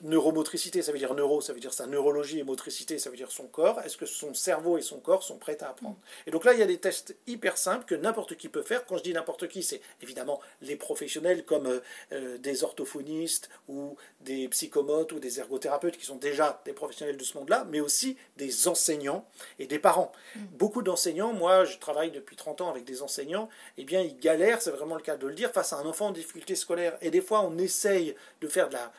neuromotricité, 0.02 0.82
ça 0.82 0.92
veut 0.92 1.00
dire 1.00 1.14
neuro, 1.16 1.42
ça 1.42 1.54
veut 1.54 1.60
dire 1.60 1.74
sa 1.74 1.88
neurologie 1.88 2.40
et 2.40 2.44
motricité, 2.44 3.00
ça 3.00 3.10
veut 3.10 3.18
dire 3.18 3.32
son 3.32 3.48
corps. 3.48 3.82
Est-ce 3.82 3.98
que 3.98 4.06
son 4.06 4.34
cerveau 4.34 4.78
et 4.78 4.82
son 4.82 5.00
corps 5.00 5.24
sont 5.24 5.38
prêts 5.38 5.58
à 5.64 5.70
apprendre? 5.70 5.98
Et 6.28 6.32
donc 6.32 6.46
là, 6.46 6.54
il 6.54 6.60
y 6.60 6.64
a 6.64 6.68
des 6.68 6.78
tests 6.78 7.16
hyper 7.26 7.58
simples 7.58 7.86
que 7.86 7.96
n'importe 7.96 8.36
qui 8.36 8.48
peut 8.48 8.62
faire. 8.62 8.86
Quand 8.86 8.98
je 8.98 9.04
dis 9.04 9.14
n'importe 9.14 9.48
qui, 9.48 9.64
c'est 9.64 9.82
évidemment 10.02 10.40
les 10.62 10.76
professionnels 10.76 11.44
comme 11.46 11.82
euh, 12.12 12.38
des 12.38 12.64
orthophonistes 12.64 13.50
ou 13.68 13.98
des 14.22 14.48
psychomotes 14.50 15.12
ou 15.14 15.20
des 15.20 15.40
ergothérapeutes 15.40 15.98
qui 15.98 16.06
sont 16.06 16.18
déjà 16.18 16.62
des 16.66 16.74
professionnels 16.74 17.18
de 17.18 17.24
ce 17.24 17.38
monde-là, 17.38 17.66
mais 17.70 17.80
aussi 17.80 18.18
des 18.38 18.68
enseignants 18.68 19.26
et 19.58 19.66
des 19.66 19.80
parents. 19.80 20.12
Mmh. 20.36 20.40
Beaucoup 20.54 20.84
d'enseignants, 20.84 21.34
moi 21.34 21.66
je 21.66 21.78
travaille 21.78 22.12
depuis 22.12 22.36
30 22.36 22.62
ans 22.62 22.70
avec 22.70 22.84
des 22.84 23.02
enseignants, 23.02 23.50
eh 23.78 23.84
bien 23.84 24.02
ils 24.02 24.18
galèrent, 24.18 24.62
c'est 24.62 24.72
vraiment 24.72 24.96
le 24.96 25.02
cas 25.02 25.18
de 25.18 25.28
le 25.28 25.34
dire, 25.34 25.52
face 25.52 25.74
à 25.74 25.78
un 25.78 25.86
enfant 25.86 26.08
en 26.08 26.12
difficulté 26.12 26.56
scolaire. 26.56 26.98
Et 27.02 27.10
des 27.10 27.22
fois, 27.22 27.42
on 27.42 27.58
essaye 27.58 28.16
de 28.42 28.48
faire 28.48 28.70
de 28.70 28.74
la 28.74 28.92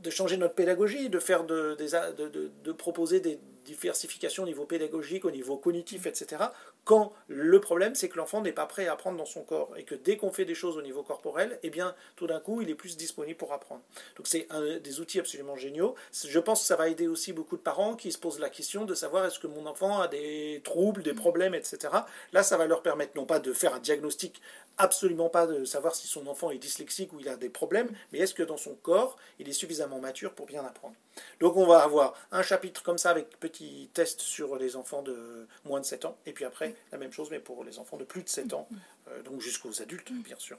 de 0.00 0.10
changer 0.10 0.36
notre 0.36 0.54
pédagogie, 0.54 1.08
de, 1.08 1.18
faire 1.18 1.44
de, 1.44 2.72
proposer 2.72 3.20
des 3.20 3.38
diversifications 3.64 4.42
au 4.42 4.46
niveau 4.46 4.64
pédagogique, 4.64 5.24
au 5.24 5.30
niveau 5.30 5.56
cognitif, 5.56 6.06
etc. 6.06 6.44
Quand 6.84 7.12
le 7.28 7.60
problème, 7.60 7.94
c'est 7.94 8.08
que 8.08 8.18
l'enfant 8.18 8.42
n'est 8.42 8.52
pas 8.52 8.66
prêt 8.66 8.86
à 8.86 8.92
apprendre 8.92 9.16
dans 9.16 9.24
son 9.24 9.42
corps 9.42 9.74
et 9.76 9.84
que 9.84 9.94
dès 9.94 10.16
qu'on 10.16 10.30
fait 10.30 10.44
des 10.44 10.54
choses 10.54 10.76
au 10.76 10.82
niveau 10.82 11.02
corporel, 11.02 11.58
eh 11.62 11.70
bien, 11.70 11.94
tout 12.16 12.26
d'un 12.26 12.40
coup, 12.40 12.60
il 12.60 12.68
est 12.68 12.74
plus 12.74 12.96
disponible 12.96 13.38
pour 13.38 13.52
apprendre. 13.52 13.82
Donc, 14.16 14.26
c'est 14.26 14.46
des 14.82 15.00
outils 15.00 15.18
absolument 15.18 15.56
géniaux. 15.56 15.94
Je 16.12 16.38
pense 16.38 16.60
que 16.60 16.66
ça 16.66 16.76
va 16.76 16.88
aider 16.88 17.08
aussi 17.08 17.32
beaucoup 17.32 17.56
de 17.56 17.62
parents 17.62 17.96
qui 17.96 18.12
se 18.12 18.18
posent 18.18 18.38
la 18.38 18.50
question 18.50 18.84
de 18.84 18.94
savoir 18.94 19.24
est-ce 19.24 19.38
que 19.38 19.46
mon 19.46 19.66
enfant 19.66 20.00
a 20.00 20.08
des 20.08 20.60
troubles, 20.64 21.02
des 21.02 21.14
problèmes, 21.14 21.54
etc. 21.54 21.88
Là, 22.32 22.42
ça 22.42 22.56
va 22.56 22.66
leur 22.66 22.82
permettre 22.82 23.16
non 23.16 23.24
pas 23.24 23.38
de 23.38 23.52
faire 23.52 23.74
un 23.74 23.80
diagnostic, 23.80 24.40
absolument 24.76 25.28
pas 25.28 25.46
de 25.46 25.64
savoir 25.64 25.94
si 25.94 26.06
son 26.06 26.26
enfant 26.26 26.50
est 26.50 26.58
dyslexique 26.58 27.12
ou 27.12 27.20
il 27.20 27.28
a 27.28 27.36
des 27.36 27.48
problèmes, 27.48 27.90
mais 28.12 28.18
est-ce 28.18 28.34
que 28.34 28.42
dans 28.42 28.56
son 28.56 28.74
corps, 28.74 29.16
il 29.38 29.48
est 29.48 29.52
suffisamment 29.52 30.00
mature 30.00 30.32
pour 30.32 30.46
bien 30.46 30.64
apprendre. 30.64 30.94
Donc, 31.40 31.56
on 31.56 31.66
va 31.66 31.78
avoir 31.78 32.14
un 32.32 32.42
chapitre 32.42 32.82
comme 32.82 32.98
ça 32.98 33.10
avec 33.10 33.38
petit 33.38 33.88
test 33.94 34.20
sur 34.20 34.56
les 34.56 34.74
enfants 34.74 35.02
de 35.02 35.46
moins 35.64 35.80
de 35.80 35.86
7 35.86 36.06
ans, 36.06 36.16
et 36.26 36.32
puis 36.32 36.44
après, 36.44 36.73
la 36.92 36.98
même 36.98 37.12
chose, 37.12 37.28
mais 37.30 37.40
pour 37.40 37.64
les 37.64 37.78
enfants 37.78 37.96
de 37.96 38.04
plus 38.04 38.22
de 38.22 38.28
7 38.28 38.52
ans, 38.52 38.68
euh, 39.08 39.22
donc 39.22 39.40
jusqu'aux 39.40 39.82
adultes, 39.82 40.12
bien 40.12 40.38
sûr. 40.38 40.58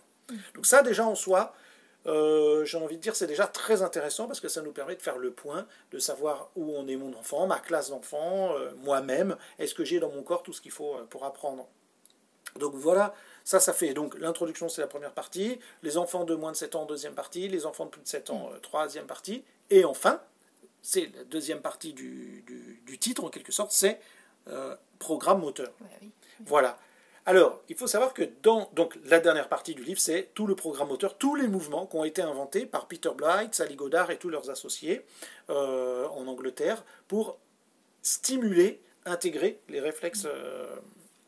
Donc 0.53 0.65
ça, 0.65 0.81
déjà 0.81 1.05
en 1.05 1.15
soi, 1.15 1.53
euh, 2.07 2.65
j'ai 2.65 2.77
envie 2.77 2.97
de 2.97 3.01
dire, 3.01 3.15
c'est 3.15 3.27
déjà 3.27 3.47
très 3.47 3.81
intéressant 3.81 4.27
parce 4.27 4.39
que 4.39 4.47
ça 4.47 4.61
nous 4.61 4.71
permet 4.71 4.95
de 4.95 5.01
faire 5.01 5.17
le 5.17 5.31
point, 5.31 5.67
de 5.91 5.99
savoir 5.99 6.49
où 6.55 6.71
on 6.75 6.87
est 6.87 6.95
mon 6.95 7.13
enfant, 7.13 7.47
ma 7.47 7.59
classe 7.59 7.89
d'enfant, 7.89 8.55
euh, 8.55 8.71
moi-même, 8.77 9.37
est-ce 9.59 9.73
que 9.75 9.83
j'ai 9.83 9.99
dans 9.99 10.09
mon 10.09 10.23
corps 10.23 10.43
tout 10.43 10.53
ce 10.53 10.61
qu'il 10.61 10.71
faut 10.71 10.95
pour 11.09 11.25
apprendre? 11.25 11.67
Donc 12.59 12.73
voilà, 12.73 13.13
ça, 13.43 13.59
ça 13.59 13.73
fait. 13.73 13.93
Donc 13.93 14.17
l'introduction, 14.17 14.69
c'est 14.69 14.81
la 14.81 14.87
première 14.87 15.13
partie, 15.13 15.59
les 15.83 15.97
enfants 15.97 16.23
de 16.23 16.35
moins 16.35 16.51
de 16.51 16.57
7 16.57 16.75
ans, 16.75 16.85
deuxième 16.85 17.15
partie, 17.15 17.47
les 17.47 17.65
enfants 17.65 17.85
de 17.85 17.89
plus 17.91 18.01
de 18.01 18.07
7 18.07 18.29
ans, 18.29 18.49
troisième 18.61 19.07
partie, 19.07 19.43
et 19.69 19.83
enfin, 19.83 20.21
c'est 20.85 21.11
la 21.15 21.23
deuxième 21.23 21.61
partie 21.61 21.93
du, 21.93 22.43
du, 22.45 22.81
du, 22.85 22.99
titre, 22.99 23.23
en 23.23 23.29
quelque 23.29 23.51
sorte, 23.51 23.71
c'est 23.71 23.99
euh, 24.47 24.75
programme 24.99 25.41
moteur. 25.41 25.71
Ouais, 25.81 25.87
oui. 26.01 26.11
Voilà. 26.45 26.77
Alors, 27.27 27.63
il 27.69 27.75
faut 27.75 27.87
savoir 27.87 28.13
que 28.13 28.21
dans 28.43 28.69
donc, 28.73 28.97
la 29.05 29.19
dernière 29.19 29.49
partie 29.49 29.73
du 29.73 29.83
livre, 29.83 29.99
c'est 29.99 30.29
tout 30.35 30.45
le 30.45 30.55
programme 30.55 30.89
moteur, 30.89 31.17
tous 31.17 31.33
les 31.33 31.47
mouvements 31.47 31.87
qui 31.87 31.95
ont 31.95 32.03
été 32.03 32.21
inventés 32.21 32.67
par 32.67 32.87
Peter 32.87 33.09
Blight, 33.15 33.55
Sally 33.55 33.75
Godard 33.75 34.11
et 34.11 34.17
tous 34.17 34.29
leurs 34.29 34.51
associés 34.51 35.03
euh, 35.49 36.07
en 36.09 36.27
Angleterre 36.27 36.83
pour 37.07 37.39
stimuler, 38.03 38.79
intégrer 39.05 39.59
les 39.69 39.79
réflexes 39.79 40.27
euh, 40.27 40.75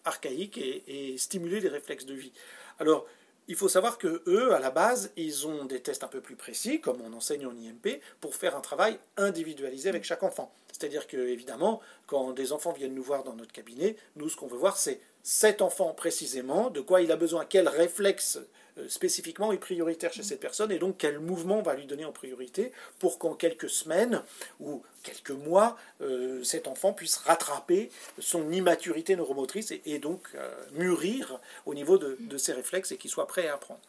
archaïques 0.06 0.60
et, 0.60 0.84
et, 1.14 1.18
stimuler 1.18 1.62
les 1.62 1.70
réflexes 1.70 2.06
de 2.06 2.14
vie. 2.14 2.32
Alors, 2.80 3.08
il 3.48 3.56
faut 3.56 3.70
savoir 3.70 3.98
que 3.98 4.22
eux, 4.28 4.54
à 4.54 4.60
la 4.60 4.72
base, 4.72 5.12
ils 5.16 5.48
ont 5.48 5.66
des 5.66 5.80
tests 5.80 6.04
un 6.04 6.10
peu 6.10 6.22
plus 6.22 6.36
précis, 6.36 6.82
comme 6.82 7.02
on 7.02 7.14
enseigne 7.14 7.46
en 7.46 7.56
IMP, 7.56 8.02
pour 8.20 8.36
faire 8.36 8.56
un 8.56 8.62
travail 8.62 9.00
individualisé 9.16 9.88
avec 9.90 10.04
chaque 10.04 10.24
enfant. 10.24 10.52
C'est-à-dire 10.72 11.08
que, 11.08 11.18
évidemment, 11.18 11.82
quand 12.08 12.34
des 12.34 12.52
enfants 12.52 12.74
viennent 12.74 12.94
nous 12.94 13.04
voir 13.04 13.24
dans 13.24 13.34
notre 13.34 13.54
cabinet, 13.54 13.96
nous, 14.16 14.30
ce 14.30 14.36
qu'on 14.36 14.48
veut 14.48 14.58
voir, 14.58 14.78
c'est 14.78 15.00
cet 15.24 15.62
enfant 15.62 15.94
précisément, 15.94 16.70
de 16.70 16.82
quoi 16.82 17.02
il 17.02 17.12
a 17.12 17.16
besoin, 17.16 17.46
quel 17.46 17.68
réflexe 17.68 18.40
spécifiquement 18.88 19.52
est 19.52 19.58
prioritaire 19.58 20.14
chez 20.14 20.24
cette 20.24 20.40
personne 20.40 20.72
et 20.72 20.80
donc 20.80 20.96
quel 20.98 21.20
mouvement 21.20 21.60
on 21.60 21.62
va 21.62 21.76
lui 21.76 21.86
donner 21.86 22.06
en 22.06 22.12
priorité 22.12 22.72
pour 23.00 23.18
qu'en 23.18 23.34
quelques 23.34 23.70
semaines 23.70 24.22
ou 24.60 24.84
quelques 25.04 25.32
mois, 25.32 25.78
euh, 26.02 26.44
cet 26.44 26.68
enfant 26.68 26.94
puisse 26.94 27.18
rattraper 27.18 27.90
son 28.20 28.52
immaturité 28.52 29.16
neuromotrice 29.16 29.74
et, 29.86 30.00
donc 30.00 30.28
euh, 30.36 30.54
mûrir 30.74 31.40
au 31.66 31.74
niveau 31.74 31.98
de, 31.98 32.38
ses 32.38 32.54
réflexes 32.54 32.92
et 32.92 32.98
qu'il 32.98 33.10
soit 33.10 33.28
prêt 33.28 33.48
à 33.48 33.56
apprendre. 33.56 33.80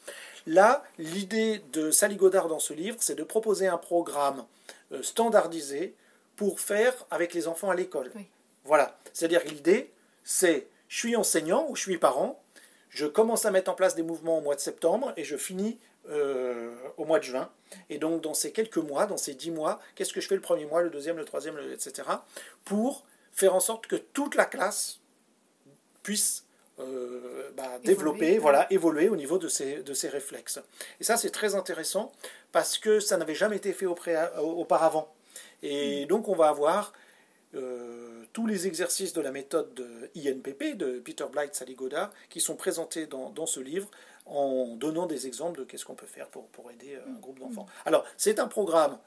Là, 0.47 0.85
l'idée 0.99 1.61
de 1.73 1.91
Sally 1.91 2.17
Godard 2.17 2.49
dans 2.49 2.61
ce 2.61 2.73
livre, 2.73 2.97
c'est 3.01 3.15
de 3.15 3.25
proposer 3.25 3.67
un 3.67 3.79
programme 3.79 4.45
standardisé 5.03 5.95
pour 6.37 6.61
faire 6.61 6.95
avec 7.11 7.35
les 7.35 7.49
enfants 7.49 7.69
à 7.69 7.75
l'école. 7.75 8.11
Voilà. 8.65 8.97
C'est-à-dire 9.13 9.43
l'idée, 9.45 9.91
c'est 10.25 10.69
je 10.89 10.99
suis 10.99 11.17
enseignant 11.17 11.67
ou 11.69 11.77
je 11.77 11.83
suis 11.83 11.99
parent, 11.99 12.41
je 12.91 13.07
commence 13.07 13.45
à 13.45 13.51
mettre 13.51 13.71
en 13.71 13.75
place 13.75 13.95
des 13.95 14.03
mouvements 14.03 14.39
au 14.39 14.41
mois 14.41 14.55
de 14.55 14.61
septembre 14.61 15.13
et 15.17 15.25
je 15.25 15.37
finis 15.37 15.79
euh, 16.11 16.75
au 16.97 17.05
mois 17.05 17.19
de 17.19 17.25
juin. 17.25 17.51
Et 17.91 17.99
donc, 17.99 18.23
dans 18.23 18.35
ces 18.35 18.53
quelques 18.53 18.79
mois, 18.79 19.07
dans 19.07 19.19
ces 19.19 19.35
dix 19.35 19.51
mois, 19.51 19.81
qu'est-ce 19.95 20.13
que 20.13 20.21
je 20.21 20.29
fais 20.29 20.35
le 20.35 20.41
premier 20.41 20.65
mois, 20.65 20.81
le 20.83 20.91
deuxième, 20.91 21.17
le 21.17 21.25
troisième, 21.25 21.59
etc., 21.73 22.09
pour 22.65 23.05
faire 23.33 23.55
en 23.55 23.61
sorte 23.61 23.87
que 23.87 23.97
toute 23.97 24.35
la 24.35 24.47
classe 24.47 25.01
puisse 26.03 26.45
euh, 26.81 27.51
bah, 27.57 27.79
développer, 27.85 28.39
voilà, 28.39 28.67
évoluer 28.73 29.09
au 29.09 29.17
niveau 29.17 29.39
de 29.39 29.49
ces, 29.49 29.83
de 29.83 30.09
réflexes. 30.09 30.61
Et 31.01 31.05
ça, 31.05 31.17
c'est 31.17 31.31
très 31.31 31.55
intéressant 31.55 32.13
parce 32.53 32.79
que 32.79 33.01
ça 33.01 33.17
n'avait 33.17 33.35
jamais 33.35 33.57
été 33.57 33.73
fait 33.73 33.87
auparavant. 33.87 35.13
Et 35.63 36.05
mm. 36.05 36.09
donc, 36.09 36.29
on 36.29 36.35
va 36.35 36.49
avoir 36.49 36.93
euh, 37.55 38.25
tous 38.35 38.47
les 38.47 38.67
exercices 38.67 39.15
de 39.15 39.23
la 39.23 39.31
méthode 39.31 39.73
de 39.73 40.11
INPP 40.17 40.77
de 40.77 40.99
Peter 41.01 41.25
Blight, 41.31 41.55
Sally 41.55 41.75
Godard, 41.75 42.11
qui 42.29 42.41
sont 42.41 42.57
présentés 42.57 43.07
dans, 43.07 43.31
dans 43.31 43.47
ce 43.47 43.61
livre 43.61 43.89
en 44.27 44.77
donnant 44.77 45.07
des 45.07 45.27
exemples 45.27 45.61
de 45.61 45.65
qu'est-ce 45.65 45.87
qu'on 45.87 45.95
peut 45.95 46.07
faire 46.07 46.29
pour, 46.29 46.47
pour 46.49 46.71
aider 46.71 46.97
euh, 46.97 47.11
un 47.11 47.19
groupe 47.19 47.39
d'enfants. 47.39 47.67
Alors, 47.87 48.05
c'est 48.19 48.39
un 48.39 48.49
programme 48.49 48.99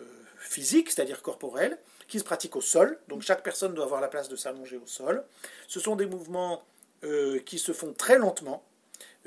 euh, 0.00 0.04
physique, 0.38 0.90
c'est-à-dire 0.90 1.20
corporel, 1.20 1.78
qui 2.06 2.20
se 2.20 2.24
pratique 2.24 2.54
au 2.54 2.60
sol. 2.60 2.96
Donc, 3.08 3.22
chaque 3.22 3.42
personne 3.42 3.74
doit 3.74 3.86
avoir 3.86 4.00
la 4.00 4.08
place 4.08 4.28
de 4.28 4.36
s'allonger 4.36 4.76
au 4.76 4.86
sol. 4.86 5.24
Ce 5.66 5.80
sont 5.80 5.96
des 5.96 6.06
mouvements 6.06 6.62
qui 7.46 7.58
se 7.58 7.72
font 7.72 7.94
très 7.94 8.18
lentement. 8.18 8.62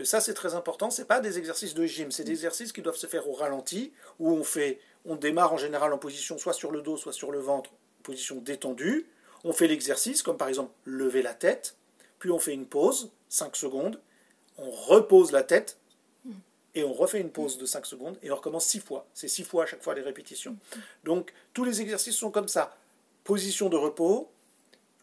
Ça, 0.03 0.21
c'est 0.21 0.35
très 0.35 0.53
important. 0.53 0.91
Ce 0.91 1.01
pas 1.01 1.19
des 1.21 1.39
exercices 1.39 1.73
de 1.73 1.85
gym, 1.87 2.11
c'est 2.11 2.23
des 2.23 2.33
exercices 2.33 2.71
qui 2.71 2.83
doivent 2.83 2.97
se 2.97 3.07
faire 3.07 3.27
au 3.27 3.33
ralenti, 3.33 3.91
où 4.19 4.29
on, 4.29 4.43
fait, 4.43 4.79
on 5.05 5.15
démarre 5.15 5.53
en 5.53 5.57
général 5.57 5.91
en 5.91 5.97
position 5.97 6.37
soit 6.37 6.53
sur 6.53 6.69
le 6.69 6.83
dos, 6.83 6.97
soit 6.97 7.13
sur 7.13 7.31
le 7.31 7.39
ventre, 7.39 7.71
position 8.03 8.35
détendue, 8.35 9.07
on 9.43 9.53
fait 9.53 9.67
l'exercice, 9.67 10.21
comme 10.21 10.37
par 10.37 10.47
exemple 10.47 10.71
lever 10.85 11.21
la 11.21 11.33
tête, 11.33 11.75
puis 12.19 12.31
on 12.31 12.39
fait 12.39 12.53
une 12.53 12.65
pause, 12.65 13.11
5 13.29 13.55
secondes, 13.55 13.99
on 14.57 14.69
repose 14.69 15.31
la 15.31 15.43
tête, 15.43 15.77
et 16.75 16.83
on 16.83 16.93
refait 16.93 17.21
une 17.21 17.31
pause 17.31 17.57
de 17.57 17.65
5 17.65 17.85
secondes, 17.85 18.17
et 18.23 18.31
on 18.31 18.35
recommence 18.35 18.65
6 18.65 18.79
fois. 18.79 19.05
C'est 19.13 19.27
6 19.27 19.43
fois 19.43 19.63
à 19.63 19.65
chaque 19.65 19.83
fois 19.83 19.93
les 19.93 20.01
répétitions. 20.01 20.55
Donc 21.03 21.33
tous 21.53 21.63
les 21.63 21.81
exercices 21.81 22.15
sont 22.15 22.31
comme 22.31 22.47
ça. 22.47 22.75
Position 23.23 23.69
de 23.69 23.77
repos, 23.77 24.31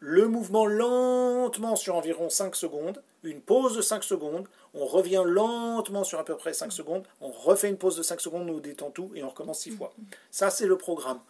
le 0.01 0.27
mouvement 0.27 0.67
lentement 0.67 1.77
sur 1.77 1.95
environ 1.95 2.29
5 2.29 2.57
secondes, 2.57 3.03
une 3.23 3.41
pause 3.41 3.77
de 3.77 3.83
5 3.83 4.03
secondes, 4.03 4.49
on 4.73 4.87
revient 4.87 5.23
lentement 5.27 6.05
sur 6.05 6.19
à 6.19 6.25
peu 6.25 6.37
près 6.37 6.55
5 6.55 6.73
secondes, 6.73 7.05
on 7.21 7.31
refait 7.31 7.69
une 7.69 7.77
pause 7.77 7.97
de 7.97 8.03
5 8.03 8.21
secondes, 8.21 8.49
on 8.49 8.59
détend 8.59 8.91
tout 8.91 9.13
et 9.15 9.23
on 9.23 9.29
recommence 9.29 9.61
6 9.61 9.73
fois. 9.73 9.95
Ça, 10.31 10.51
c'est 10.51 10.67
le 10.67 10.79
programme. 10.79 11.21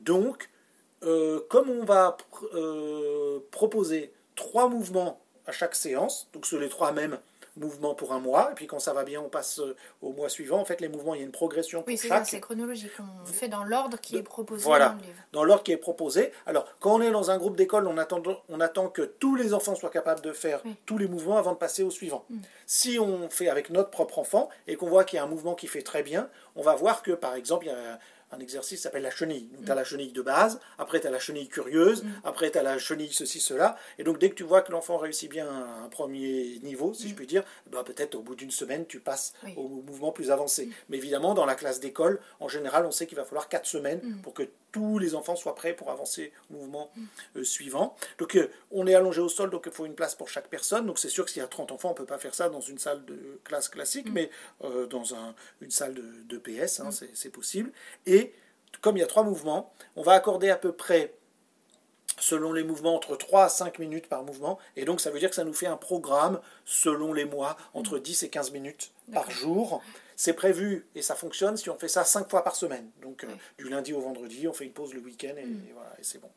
Donc, 0.00 0.48
euh, 1.04 1.40
comme 1.48 1.70
on 1.70 1.84
va 1.84 2.16
euh, 2.54 3.40
proposer 3.50 4.12
trois 4.34 4.68
mouvements 4.68 5.20
à 5.46 5.52
chaque 5.52 5.74
séance, 5.74 6.28
donc 6.32 6.46
sur 6.46 6.60
les 6.60 6.68
trois 6.68 6.92
mêmes 6.92 7.18
mouvements 7.56 7.94
pour 7.94 8.12
un 8.12 8.18
mois, 8.18 8.50
et 8.52 8.54
puis 8.54 8.66
quand 8.66 8.78
ça 8.78 8.92
va 8.92 9.04
bien, 9.04 9.20
on 9.20 9.28
passe 9.28 9.58
euh, 9.58 9.76
au 10.00 10.12
mois 10.12 10.28
suivant. 10.28 10.58
En 10.58 10.64
fait, 10.64 10.80
les 10.80 10.88
mouvements, 10.88 11.14
il 11.14 11.18
y 11.18 11.22
a 11.22 11.26
une 11.26 11.32
progression 11.32 11.84
oui, 11.86 11.98
c'est 11.98 12.40
chronologique. 12.40 12.92
On 13.00 13.26
fait 13.26 13.48
dans 13.48 13.64
l'ordre 13.64 13.98
qui 14.00 14.16
est 14.16 14.22
proposé 14.22 14.64
voilà, 14.64 14.90
dans 14.90 14.94
le 14.94 15.00
livre. 15.02 15.14
Dans 15.32 15.44
l'ordre 15.44 15.62
qui 15.62 15.72
est 15.72 15.76
proposé. 15.76 16.32
Alors, 16.46 16.66
quand 16.80 16.94
on 16.94 17.02
est 17.02 17.10
dans 17.10 17.30
un 17.30 17.38
groupe 17.38 17.56
d'école, 17.56 17.86
on 17.86 17.98
attend, 17.98 18.22
on 18.48 18.60
attend 18.60 18.88
que 18.88 19.02
tous 19.02 19.36
les 19.36 19.52
enfants 19.52 19.74
soient 19.74 19.90
capables 19.90 20.22
de 20.22 20.32
faire 20.32 20.62
tous 20.86 20.98
les 20.98 21.08
mouvements 21.08 21.36
avant 21.36 21.52
de 21.52 21.58
passer 21.58 21.82
au 21.82 21.90
suivant. 21.90 22.24
Mm. 22.30 22.38
Si 22.66 22.98
on 22.98 23.28
fait 23.28 23.48
avec 23.48 23.70
notre 23.70 23.90
propre 23.90 24.18
enfant 24.18 24.48
et 24.66 24.76
qu'on 24.76 24.88
voit 24.88 25.04
qu'il 25.04 25.18
y 25.18 25.20
a 25.20 25.24
un 25.24 25.28
mouvement 25.28 25.54
qui 25.54 25.66
fait 25.66 25.82
très 25.82 26.02
bien, 26.02 26.28
on 26.56 26.62
va 26.62 26.74
voir 26.74 27.02
que, 27.02 27.12
par 27.12 27.34
exemple, 27.34 27.66
il 27.66 27.68
y 27.68 27.72
a 27.72 27.98
un 28.32 28.40
exercice 28.40 28.78
qui 28.78 28.82
s'appelle 28.82 29.02
la 29.02 29.10
chenille. 29.10 29.48
Donc, 29.54 29.64
tu 29.64 29.70
as 29.70 29.74
la 29.74 29.84
chenille 29.84 30.12
de 30.12 30.22
base, 30.22 30.60
après, 30.78 31.00
tu 31.00 31.06
as 31.06 31.10
la 31.10 31.18
chenille 31.18 31.48
curieuse, 31.48 32.02
mm. 32.02 32.10
après, 32.24 32.50
tu 32.50 32.58
as 32.58 32.62
la 32.62 32.78
chenille 32.78 33.12
ceci, 33.12 33.40
cela. 33.40 33.76
Et 33.98 34.04
donc, 34.04 34.18
dès 34.18 34.30
que 34.30 34.34
tu 34.34 34.42
vois 34.42 34.62
que 34.62 34.72
l'enfant 34.72 34.96
réussit 34.96 35.30
bien 35.30 35.48
un 35.48 35.88
premier 35.88 36.58
niveau, 36.62 36.94
si 36.94 37.08
je 37.08 37.12
mm. 37.12 37.16
puis 37.16 37.26
dire, 37.26 37.44
bah, 37.70 37.84
peut-être 37.84 38.14
au 38.14 38.22
bout 38.22 38.34
d'une 38.34 38.50
semaine, 38.50 38.86
tu 38.86 39.00
passes 39.00 39.34
au 39.56 39.68
mouvement 39.68 40.12
plus 40.12 40.30
avancé. 40.30 40.66
Mm. 40.66 40.72
Mais 40.88 40.96
évidemment, 40.96 41.34
dans 41.34 41.46
la 41.46 41.54
classe 41.54 41.80
d'école, 41.80 42.20
en 42.40 42.48
général, 42.48 42.86
on 42.86 42.90
sait 42.90 43.06
qu'il 43.06 43.16
va 43.16 43.24
falloir 43.24 43.48
4 43.48 43.66
semaines 43.66 44.00
pour 44.22 44.34
que 44.34 44.44
tous 44.72 44.98
les 44.98 45.14
enfants 45.14 45.36
soient 45.36 45.54
prêts 45.54 45.74
pour 45.74 45.90
avancer 45.90 46.32
au 46.50 46.54
mouvement 46.54 46.90
euh, 47.36 47.44
suivant. 47.44 47.94
Donc 48.18 48.34
euh, 48.34 48.50
on 48.70 48.86
est 48.86 48.94
allongé 48.94 49.20
au 49.20 49.28
sol, 49.28 49.50
donc 49.50 49.64
il 49.66 49.72
faut 49.72 49.86
une 49.86 49.94
place 49.94 50.14
pour 50.14 50.28
chaque 50.28 50.48
personne. 50.48 50.86
Donc 50.86 50.98
c'est 50.98 51.10
sûr 51.10 51.24
que 51.24 51.30
s'il 51.30 51.40
y 51.40 51.44
a 51.44 51.48
30 51.48 51.72
enfants, 51.72 51.90
on 51.90 51.92
ne 51.92 51.96
peut 51.96 52.06
pas 52.06 52.18
faire 52.18 52.34
ça 52.34 52.48
dans 52.48 52.60
une 52.60 52.78
salle 52.78 53.04
de 53.04 53.38
classe 53.44 53.68
classique, 53.68 54.08
mais 54.10 54.30
euh, 54.64 54.86
dans 54.86 55.14
un, 55.14 55.34
une 55.60 55.70
salle 55.70 55.94
de, 55.94 56.02
de 56.26 56.38
PS, 56.38 56.80
hein, 56.80 56.88
c'est 57.12 57.30
possible. 57.30 57.70
Et 58.06 58.21
comme 58.80 58.96
il 58.96 59.00
y 59.00 59.04
a 59.04 59.06
trois 59.06 59.24
mouvements, 59.24 59.72
on 59.96 60.02
va 60.02 60.12
accorder 60.12 60.50
à 60.50 60.56
peu 60.56 60.72
près 60.72 61.14
selon 62.18 62.52
les 62.52 62.62
mouvements, 62.62 62.94
entre 62.94 63.16
3 63.16 63.44
à 63.44 63.48
5 63.48 63.78
minutes 63.78 64.06
par 64.06 64.22
mouvement. 64.22 64.58
Et 64.76 64.84
donc, 64.84 65.00
ça 65.00 65.10
veut 65.10 65.18
dire 65.18 65.28
que 65.28 65.34
ça 65.34 65.44
nous 65.44 65.52
fait 65.52 65.66
un 65.66 65.76
programme, 65.76 66.40
selon 66.64 67.12
les 67.12 67.24
mois, 67.24 67.56
entre 67.74 67.98
10 67.98 68.22
et 68.22 68.28
15 68.28 68.52
minutes 68.52 68.92
par 69.12 69.30
jour. 69.30 69.82
C'est 70.14 70.34
prévu 70.34 70.86
et 70.94 71.02
ça 71.02 71.16
fonctionne 71.16 71.56
si 71.56 71.68
on 71.68 71.78
fait 71.78 71.88
ça 71.88 72.04
5 72.04 72.30
fois 72.30 72.44
par 72.44 72.54
semaine. 72.54 72.88
Donc, 73.00 73.26
du 73.58 73.68
lundi 73.68 73.92
au 73.92 74.00
vendredi, 74.00 74.46
on 74.46 74.52
fait 74.52 74.64
une 74.64 74.72
pause 74.72 74.94
le 74.94 75.00
week-end 75.00 75.34
et, 75.36 75.44
mm. 75.44 75.66
voilà, 75.74 75.92
et 75.98 76.04
c'est 76.04 76.20
bon. 76.20 76.30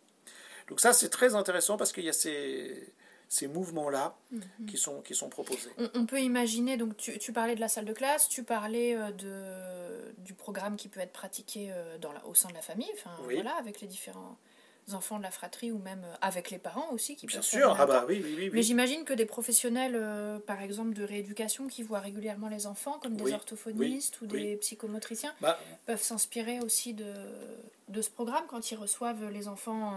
Donc, 0.70 0.80
ça, 0.80 0.94
c'est 0.94 1.10
très 1.10 1.36
intéressant 1.36 1.78
parce 1.78 1.92
qu'il 1.92 2.06
y 2.06 2.10
a 2.10 2.14
ces 2.14 2.94
ces 3.30 3.48
mouvements-là 3.48 4.16
mhm. 4.32 4.42
qui, 4.68 4.78
sont, 4.78 5.02
qui 5.02 5.16
sont 5.16 5.30
proposés. 5.30 5.70
On, 5.94 6.06
peut 6.06 6.22
imaginer, 6.22 6.78
donc 6.78 6.96
tu, 6.98 7.18
tu, 7.18 7.34
parlais 7.34 7.56
de 7.56 7.60
la 7.60 7.68
salle 7.68 7.86
de 7.86 7.94
classe, 7.94 8.30
tu 8.30 8.44
parlais 8.44 8.96
euh, 8.96 9.12
de, 9.12 10.22
du 10.24 10.34
programme 10.34 10.76
qui 10.76 10.88
peut 10.88 11.00
être 11.00 11.14
pratiqué 11.14 11.70
euh, 11.72 11.98
dans 11.98 12.12
la, 12.12 12.26
au 12.26 12.34
sein 12.34 12.50
de 12.50 12.54
la 12.54 12.62
famille, 12.62 12.90
enfin, 12.94 13.12
voilà, 13.24 13.56
avec 13.56 13.82
les 13.82 13.88
différents 13.88 14.38
enfants 14.94 15.18
de 15.18 15.24
la 15.24 15.32
fratrie 15.32 15.72
ou 15.72 15.80
même 15.80 16.04
euh, 16.06 16.16
avec 16.22 16.52
les 16.52 16.60
parents 16.60 16.92
aussi 16.92 17.16
qui 17.16 17.26
Bien 17.26 17.42
sûr, 17.42 17.76
ah 17.80 17.88
bah 17.88 18.06
oui, 18.08 18.22
oui, 18.24 18.36
oui, 18.38 18.50
Mais 18.54 18.62
j'imagine 18.62 19.04
que 19.04 19.14
des 19.14 19.26
professionnels, 19.26 20.00
par 20.46 20.62
exemple 20.62 20.94
de 20.94 21.04
rééducation, 21.04 21.68
qui 21.68 21.82
voient 21.82 22.02
régulièrement 22.02 22.50
les 22.50 22.68
enfants, 22.68 23.00
comme 23.02 23.16
des 23.16 23.34
orthophonistes 23.34 24.22
ou 24.22 24.28
des 24.28 24.58
psychomotriciens, 24.58 25.34
bah, 25.42 25.60
peuvent 25.86 26.04
s'inspirer 26.04 26.60
aussi 26.60 26.94
de, 26.94 27.14
de 27.90 28.02
ce 28.02 28.12
programme 28.12 28.44
quand 28.48 28.72
ils 28.72 28.78
reçoivent 28.78 29.30
les 29.30 29.48
enfants 29.48 29.94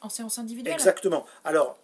en 0.00 0.08
séance 0.08 0.38
individuelle. 0.38 0.74
Exactement. 0.74 1.24
Alors, 1.44 1.78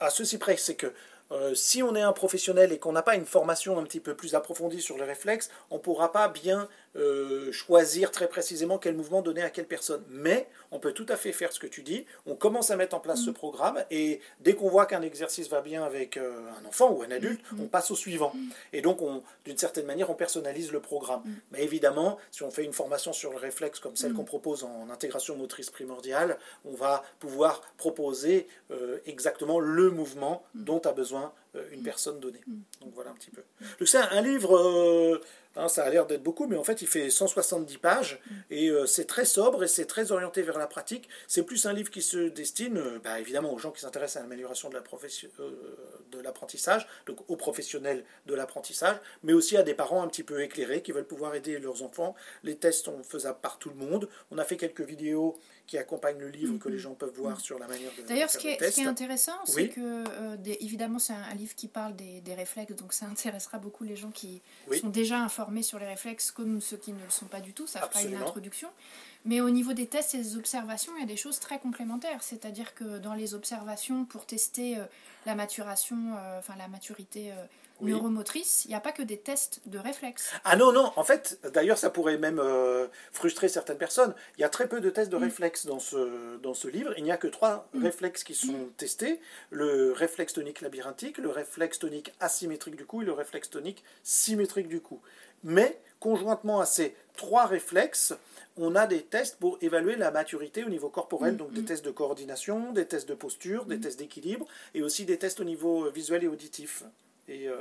à 0.00 0.10
ceci 0.10 0.38
près, 0.38 0.56
c'est 0.56 0.74
que 0.74 0.92
euh, 1.32 1.54
si 1.54 1.82
on 1.82 1.94
est 1.94 2.00
un 2.00 2.12
professionnel 2.12 2.72
et 2.72 2.78
qu'on 2.78 2.92
n'a 2.92 3.02
pas 3.02 3.14
une 3.14 3.26
formation 3.26 3.78
un 3.78 3.84
petit 3.84 4.00
peu 4.00 4.14
plus 4.14 4.34
approfondie 4.34 4.80
sur 4.80 4.96
les 4.96 5.04
réflexes, 5.04 5.48
on 5.70 5.76
ne 5.76 5.80
pourra 5.80 6.10
pas 6.10 6.28
bien 6.28 6.68
euh, 6.96 7.52
choisir 7.52 8.10
très 8.10 8.28
précisément 8.28 8.76
quel 8.76 8.96
mouvement 8.96 9.22
donner 9.22 9.42
à 9.42 9.50
quelle 9.50 9.66
personne. 9.66 10.02
Mais 10.10 10.48
on 10.72 10.80
peut 10.80 10.92
tout 10.92 11.06
à 11.08 11.16
fait 11.16 11.30
faire 11.30 11.52
ce 11.52 11.60
que 11.60 11.68
tu 11.68 11.82
dis. 11.82 12.04
On 12.26 12.34
commence 12.34 12.72
à 12.72 12.76
mettre 12.76 12.96
en 12.96 13.00
place 13.00 13.20
ce 13.24 13.30
mm. 13.30 13.34
programme 13.34 13.84
et 13.92 14.20
dès 14.40 14.54
qu'on 14.54 14.68
voit 14.68 14.86
qu'un 14.86 15.02
exercice 15.02 15.48
va 15.48 15.60
bien 15.60 15.84
avec 15.84 16.16
euh, 16.16 16.32
un 16.60 16.68
enfant 16.68 16.90
ou 16.90 17.02
un 17.02 17.10
adulte, 17.12 17.40
mm. 17.52 17.60
on 17.60 17.66
passe 17.68 17.92
au 17.92 17.94
suivant. 17.94 18.32
Mm. 18.34 18.48
Et 18.72 18.82
donc, 18.82 18.98
d'une 19.44 19.56
certaine 19.56 19.86
manière, 19.86 20.10
on 20.10 20.14
personnalise 20.14 20.72
le 20.72 20.80
programme. 20.80 21.22
Mais 21.52 21.62
évidemment, 21.62 22.18
si 22.32 22.42
on 22.42 22.50
fait 22.50 22.64
une 22.64 22.72
formation 22.72 23.12
sur 23.12 23.30
le 23.30 23.38
réflexe 23.38 23.78
comme 23.78 23.94
celle 23.94 24.12
qu'on 24.12 24.24
propose 24.24 24.64
en 24.64 24.90
intégration 24.90 25.36
motrice 25.36 25.70
primordiale, 25.70 26.38
on 26.64 26.74
va 26.74 27.04
pouvoir 27.20 27.62
proposer 27.76 28.48
euh, 28.72 28.98
exactement 29.06 29.60
le 29.60 29.90
mouvement 29.90 30.42
dont 30.54 30.80
a 30.80 30.92
besoin 30.92 31.32
une 31.72 31.82
personne 31.82 32.20
donnée. 32.20 32.40
Donc 32.80 32.92
voilà 32.94 33.10
un 33.10 33.14
petit 33.14 33.30
peu. 33.30 33.42
Donc 33.80 33.88
c'est 33.88 33.98
un 33.98 34.20
livre 34.20 35.20
Hein, 35.56 35.66
ça 35.68 35.82
a 35.82 35.90
l'air 35.90 36.06
d'être 36.06 36.22
beaucoup, 36.22 36.46
mais 36.46 36.56
en 36.56 36.62
fait, 36.62 36.80
il 36.80 36.86
fait 36.86 37.10
170 37.10 37.78
pages 37.78 38.20
et 38.50 38.68
euh, 38.68 38.86
c'est 38.86 39.06
très 39.06 39.24
sobre 39.24 39.64
et 39.64 39.68
c'est 39.68 39.86
très 39.86 40.12
orienté 40.12 40.42
vers 40.42 40.58
la 40.58 40.68
pratique. 40.68 41.08
C'est 41.26 41.42
plus 41.42 41.66
un 41.66 41.72
livre 41.72 41.90
qui 41.90 42.02
se 42.02 42.28
destine, 42.28 42.78
euh, 42.78 43.00
bah, 43.02 43.18
évidemment, 43.18 43.52
aux 43.52 43.58
gens 43.58 43.72
qui 43.72 43.80
s'intéressent 43.80 44.18
à 44.18 44.20
l'amélioration 44.20 44.68
de, 44.68 44.74
la 44.74 44.80
euh, 44.80 45.50
de 46.10 46.18
l'apprentissage, 46.20 46.86
donc 47.06 47.18
aux 47.28 47.36
professionnels 47.36 48.04
de 48.26 48.34
l'apprentissage, 48.34 48.96
mais 49.22 49.32
aussi 49.32 49.56
à 49.56 49.62
des 49.62 49.74
parents 49.74 50.02
un 50.02 50.08
petit 50.08 50.22
peu 50.22 50.42
éclairés 50.42 50.82
qui 50.82 50.92
veulent 50.92 51.06
pouvoir 51.06 51.34
aider 51.34 51.58
leurs 51.58 51.82
enfants. 51.82 52.14
Les 52.42 52.56
tests 52.56 52.84
sont 52.84 53.02
faisables 53.02 53.40
par 53.40 53.58
tout 53.58 53.70
le 53.70 53.76
monde. 53.76 54.08
On 54.30 54.38
a 54.38 54.44
fait 54.44 54.56
quelques 54.56 54.80
vidéos 54.80 55.38
qui 55.66 55.78
accompagne 55.78 56.18
le 56.18 56.28
livre 56.28 56.58
que 56.58 56.68
les 56.68 56.80
gens 56.80 56.94
peuvent 56.94 57.14
voir 57.14 57.40
sur 57.40 57.58
la 57.58 57.68
manière 57.68 57.92
de 57.96 58.02
D'ailleurs, 58.02 58.28
ce, 58.28 58.38
qui 58.38 58.48
est, 58.48 58.60
ce 58.60 58.74
qui 58.74 58.80
est 58.80 58.86
intéressant, 58.86 59.38
c'est 59.44 59.68
que, 59.68 59.80
euh, 59.80 60.36
évidemment, 60.58 60.98
c'est 60.98 61.12
un, 61.12 61.34
livre 61.34 61.54
qui 61.54 61.68
parle 61.68 61.94
des, 61.94 62.20
des, 62.20 62.34
réflexes, 62.34 62.74
donc 62.74 62.92
ça 62.92 63.06
intéressera 63.06 63.58
beaucoup 63.58 63.84
les 63.84 63.94
gens 63.94 64.10
qui 64.10 64.42
sont 64.80 64.88
déjà 64.88 65.20
informés 65.20 65.62
sur 65.62 65.78
les 65.78 65.86
réflexes, 65.86 66.32
comme 66.32 66.60
ceux 66.60 66.76
qui 66.76 66.92
ne 66.92 67.02
le 67.02 67.10
sont 67.10 67.26
pas 67.26 67.40
du 67.40 67.52
tout, 67.52 67.68
ça 67.68 67.88
fera 67.88 68.02
une 68.02 68.16
introduction. 68.16 68.68
Mais 69.24 69.40
au 69.40 69.50
niveau 69.50 69.74
des 69.74 69.86
tests 69.86 70.14
et 70.14 70.18
des 70.18 70.36
observations, 70.36 70.92
il 70.96 71.00
y 71.00 71.02
a 71.02 71.06
des 71.06 71.16
choses 71.16 71.40
très 71.40 71.58
complémentaires. 71.58 72.22
C'est-à-dire 72.22 72.74
que 72.74 72.98
dans 72.98 73.14
les 73.14 73.34
observations, 73.34 74.04
pour 74.04 74.24
tester 74.24 74.78
euh, 74.78 74.84
la 75.26 75.34
maturation, 75.34 75.96
euh, 76.16 76.38
enfin 76.38 76.54
la 76.56 76.68
maturité 76.68 77.30
euh, 77.32 77.34
neuromotrice, 77.82 78.64
il 78.64 78.68
n'y 78.68 78.74
a 78.74 78.80
pas 78.80 78.92
que 78.92 79.02
des 79.02 79.18
tests 79.18 79.60
de 79.66 79.78
réflexes. 79.78 80.32
Ah 80.44 80.56
non, 80.56 80.72
non, 80.72 80.92
en 80.96 81.04
fait, 81.04 81.38
d'ailleurs, 81.52 81.76
ça 81.76 81.90
pourrait 81.90 82.16
même 82.16 82.42
frustrer 83.12 83.48
certaines 83.48 83.78
personnes. 83.78 84.14
Il 84.38 84.40
y 84.40 84.44
a 84.44 84.48
très 84.48 84.68
peu 84.68 84.80
de 84.80 84.90
tests 84.90 85.10
de 85.10 85.16
mm. 85.16 85.22
réflexes 85.22 85.66
dans 85.66 85.78
ce, 85.78 86.36
dans 86.38 86.54
ce 86.54 86.68
livre. 86.68 86.92
Il 86.96 87.04
n'y 87.04 87.12
a 87.12 87.16
que 87.16 87.26
trois 87.26 87.68
mm. 87.72 87.82
réflexes 87.82 88.24
qui 88.24 88.34
sont 88.34 88.52
mm. 88.52 88.72
testés 88.76 89.20
le 89.50 89.92
réflexe 89.92 90.34
tonique 90.34 90.60
labyrinthique, 90.60 91.18
le 91.18 91.30
réflexe 91.30 91.78
tonique 91.78 92.12
asymétrique 92.20 92.76
du 92.76 92.84
cou 92.84 93.02
et 93.02 93.04
le 93.06 93.12
réflexe 93.12 93.50
tonique 93.50 93.82
symétrique 94.02 94.68
du 94.68 94.80
cou. 94.80 95.00
Mais, 95.42 95.80
conjointement 96.00 96.60
à 96.60 96.66
ces 96.66 96.94
trois 97.16 97.46
réflexes, 97.46 98.14
on 98.56 98.74
a 98.74 98.86
des 98.86 99.02
tests 99.02 99.36
pour 99.36 99.58
évaluer 99.60 99.96
la 99.96 100.10
maturité 100.10 100.64
au 100.64 100.68
niveau 100.68 100.88
corporel, 100.88 101.34
mm, 101.34 101.36
donc 101.36 101.52
des 101.52 101.62
mm. 101.62 101.66
tests 101.66 101.84
de 101.84 101.90
coordination, 101.90 102.72
des 102.72 102.86
tests 102.86 103.08
de 103.08 103.14
posture, 103.14 103.64
des 103.64 103.76
mm. 103.76 103.80
tests 103.80 103.98
d'équilibre, 103.98 104.46
et 104.74 104.82
aussi 104.82 105.04
des 105.04 105.18
tests 105.18 105.40
au 105.40 105.44
niveau 105.44 105.86
euh, 105.86 105.90
visuel 105.90 106.24
et 106.24 106.28
auditif. 106.28 106.84
Et, 107.28 107.48
euh, 107.48 107.54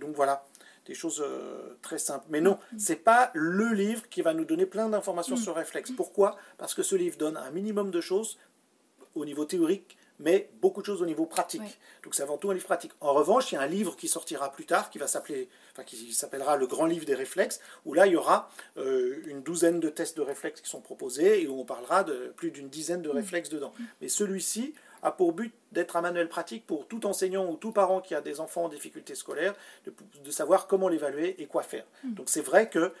donc 0.00 0.14
voilà, 0.16 0.44
des 0.86 0.94
choses 0.94 1.22
euh, 1.24 1.76
très 1.82 1.98
simples. 1.98 2.24
Mais 2.30 2.40
non, 2.40 2.58
c'est 2.78 2.96
pas 2.96 3.30
le 3.34 3.72
livre 3.72 4.08
qui 4.08 4.22
va 4.22 4.34
nous 4.34 4.44
donner 4.44 4.66
plein 4.66 4.88
d'informations 4.88 5.36
sur 5.36 5.54
réflexe. 5.54 5.90
Pourquoi? 5.90 6.36
Parce 6.58 6.74
que 6.74 6.82
ce 6.82 6.96
livre 6.96 7.18
donne 7.18 7.36
un 7.36 7.50
minimum 7.50 7.90
de 7.90 8.00
choses 8.00 8.38
au 9.14 9.24
niveau 9.24 9.44
théorique 9.44 9.96
mais 10.18 10.48
beaucoup 10.60 10.80
de 10.80 10.86
choses 10.86 11.02
au 11.02 11.06
niveau 11.06 11.26
pratique. 11.26 11.78
Donc 12.02 12.14
c'est 12.14 12.22
avant 12.22 12.38
tout 12.38 12.50
un 12.50 12.54
livre 12.54 12.66
pratique. 12.66 12.92
En 13.00 13.12
revanche, 13.12 13.52
il 13.52 13.56
y 13.56 13.58
a 13.58 13.62
un 13.62 13.66
livre 13.66 13.96
qui 13.96 14.08
sortira 14.08 14.52
plus 14.52 14.66
tard, 14.66 14.90
qui 14.90 14.98
va 14.98 15.06
s'appeler, 15.06 15.48
enfin 15.72 15.82
qui 15.84 16.12
s'appellera 16.12 16.56
Le 16.56 16.66
Grand 16.66 16.86
Livre 16.86 17.04
des 17.04 17.14
réflexes, 17.14 17.60
où 17.84 17.94
là 17.94 18.06
il 18.06 18.12
y 18.12 18.16
aura 18.16 18.50
euh, 18.76 19.22
une 19.26 19.42
douzaine 19.42 19.80
de 19.80 19.88
tests 19.88 20.16
de 20.16 20.22
réflexes 20.22 20.60
qui 20.60 20.70
sont 20.70 20.80
proposés 20.80 21.42
et 21.42 21.48
où 21.48 21.60
on 21.60 21.64
parlera 21.64 22.04
de 22.04 22.32
plus 22.36 22.50
d'une 22.50 22.68
dizaine 22.68 23.02
de 23.02 23.10
mm. 23.10 23.16
réflexes 23.16 23.48
dedans. 23.48 23.72
Mm. 23.78 23.84
Mais 24.02 24.08
celui-ci 24.08 24.74
a 25.02 25.12
pour 25.12 25.32
but 25.32 25.52
d'être 25.72 25.96
un 25.96 26.00
manuel 26.00 26.28
pratique 26.28 26.66
pour 26.66 26.86
tout 26.86 27.04
enseignant 27.06 27.46
ou 27.50 27.56
tout 27.56 27.72
parent 27.72 28.00
qui 28.00 28.14
a 28.14 28.20
des 28.20 28.40
enfants 28.40 28.64
en 28.64 28.68
difficulté 28.68 29.14
scolaire, 29.14 29.54
de, 29.84 30.30
savoir 30.30 30.66
comment 30.66 30.88
l'évaluer 30.88 31.40
et 31.42 31.46
quoi 31.46 31.62
faire. 31.62 31.84
Mm. 32.04 32.14
Donc 32.14 32.30
c'est 32.30 32.40
vrai 32.40 32.68
que 32.68 32.92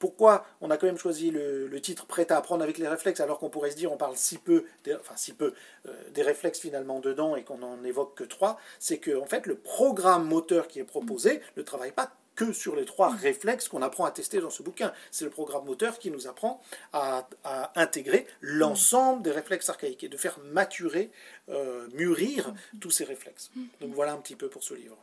pourquoi 0.00 0.44
on 0.60 0.70
a 0.70 0.76
quand 0.76 0.86
même 0.86 0.98
choisi 0.98 1.30
le, 1.30 1.80
titre 1.80 2.06
Prêt 2.06 2.32
à 2.32 2.36
apprendre 2.36 2.64
avec 2.64 2.78
les 2.78 2.88
réflexes 2.88 3.20
alors 3.20 3.38
qu'on 3.38 3.50
pourrait 3.50 3.70
se 3.70 3.76
dire 3.76 3.92
on 3.92 3.96
parle 3.96 4.16
si 4.16 4.38
peu, 4.38 4.64
des, 4.84 4.94
enfin 4.96 5.14
si 5.16 5.32
peu 5.32 5.54
euh, 5.86 6.10
des 6.10 6.22
réflexes 6.22 6.58
finalement 6.58 6.98
dedans 6.98 7.36
et 7.36 7.44
qu'on 7.44 7.58
n'en 7.58 7.84
évoque 7.84 8.16
que 8.16 8.24
trois, 8.24 8.58
c'est 8.78 8.98
que 8.98 9.16
en 9.16 9.26
fait 9.26 9.46
le 9.46 9.54
programme 9.54 10.26
moteur 10.26 10.66
qui 10.66 10.80
est 10.80 10.84
proposé 10.84 11.40
ne 11.56 11.62
travaille 11.62 11.92
pas 11.92 12.12
que 12.34 12.52
sur 12.52 12.74
les 12.74 12.86
trois 12.86 13.10
réflexes 13.10 13.68
qu'on 13.68 13.82
apprend 13.82 14.06
à 14.06 14.10
tester 14.10 14.40
dans 14.40 14.48
ce 14.48 14.62
bouquin. 14.62 14.92
C'est 15.10 15.24
le 15.24 15.30
programme 15.30 15.66
moteur 15.66 15.98
qui 15.98 16.10
nous 16.10 16.26
apprend 16.26 16.62
à, 16.94 17.28
intégrer 17.76 18.26
l'ensemble 18.40 19.22
des 19.22 19.30
réflexes 19.30 19.68
archaïques 19.68 20.04
et 20.04 20.08
de 20.08 20.16
faire 20.16 20.38
maturer, 20.44 21.10
euh, 21.50 21.86
mûrir 21.92 22.54
tous 22.80 22.90
ces 22.90 23.04
réflexes. 23.04 23.50
Donc 23.82 23.92
voilà 23.92 24.12
un 24.12 24.18
petit 24.18 24.36
peu 24.36 24.48
pour 24.48 24.64
ce 24.64 24.72
livre. 24.72 24.96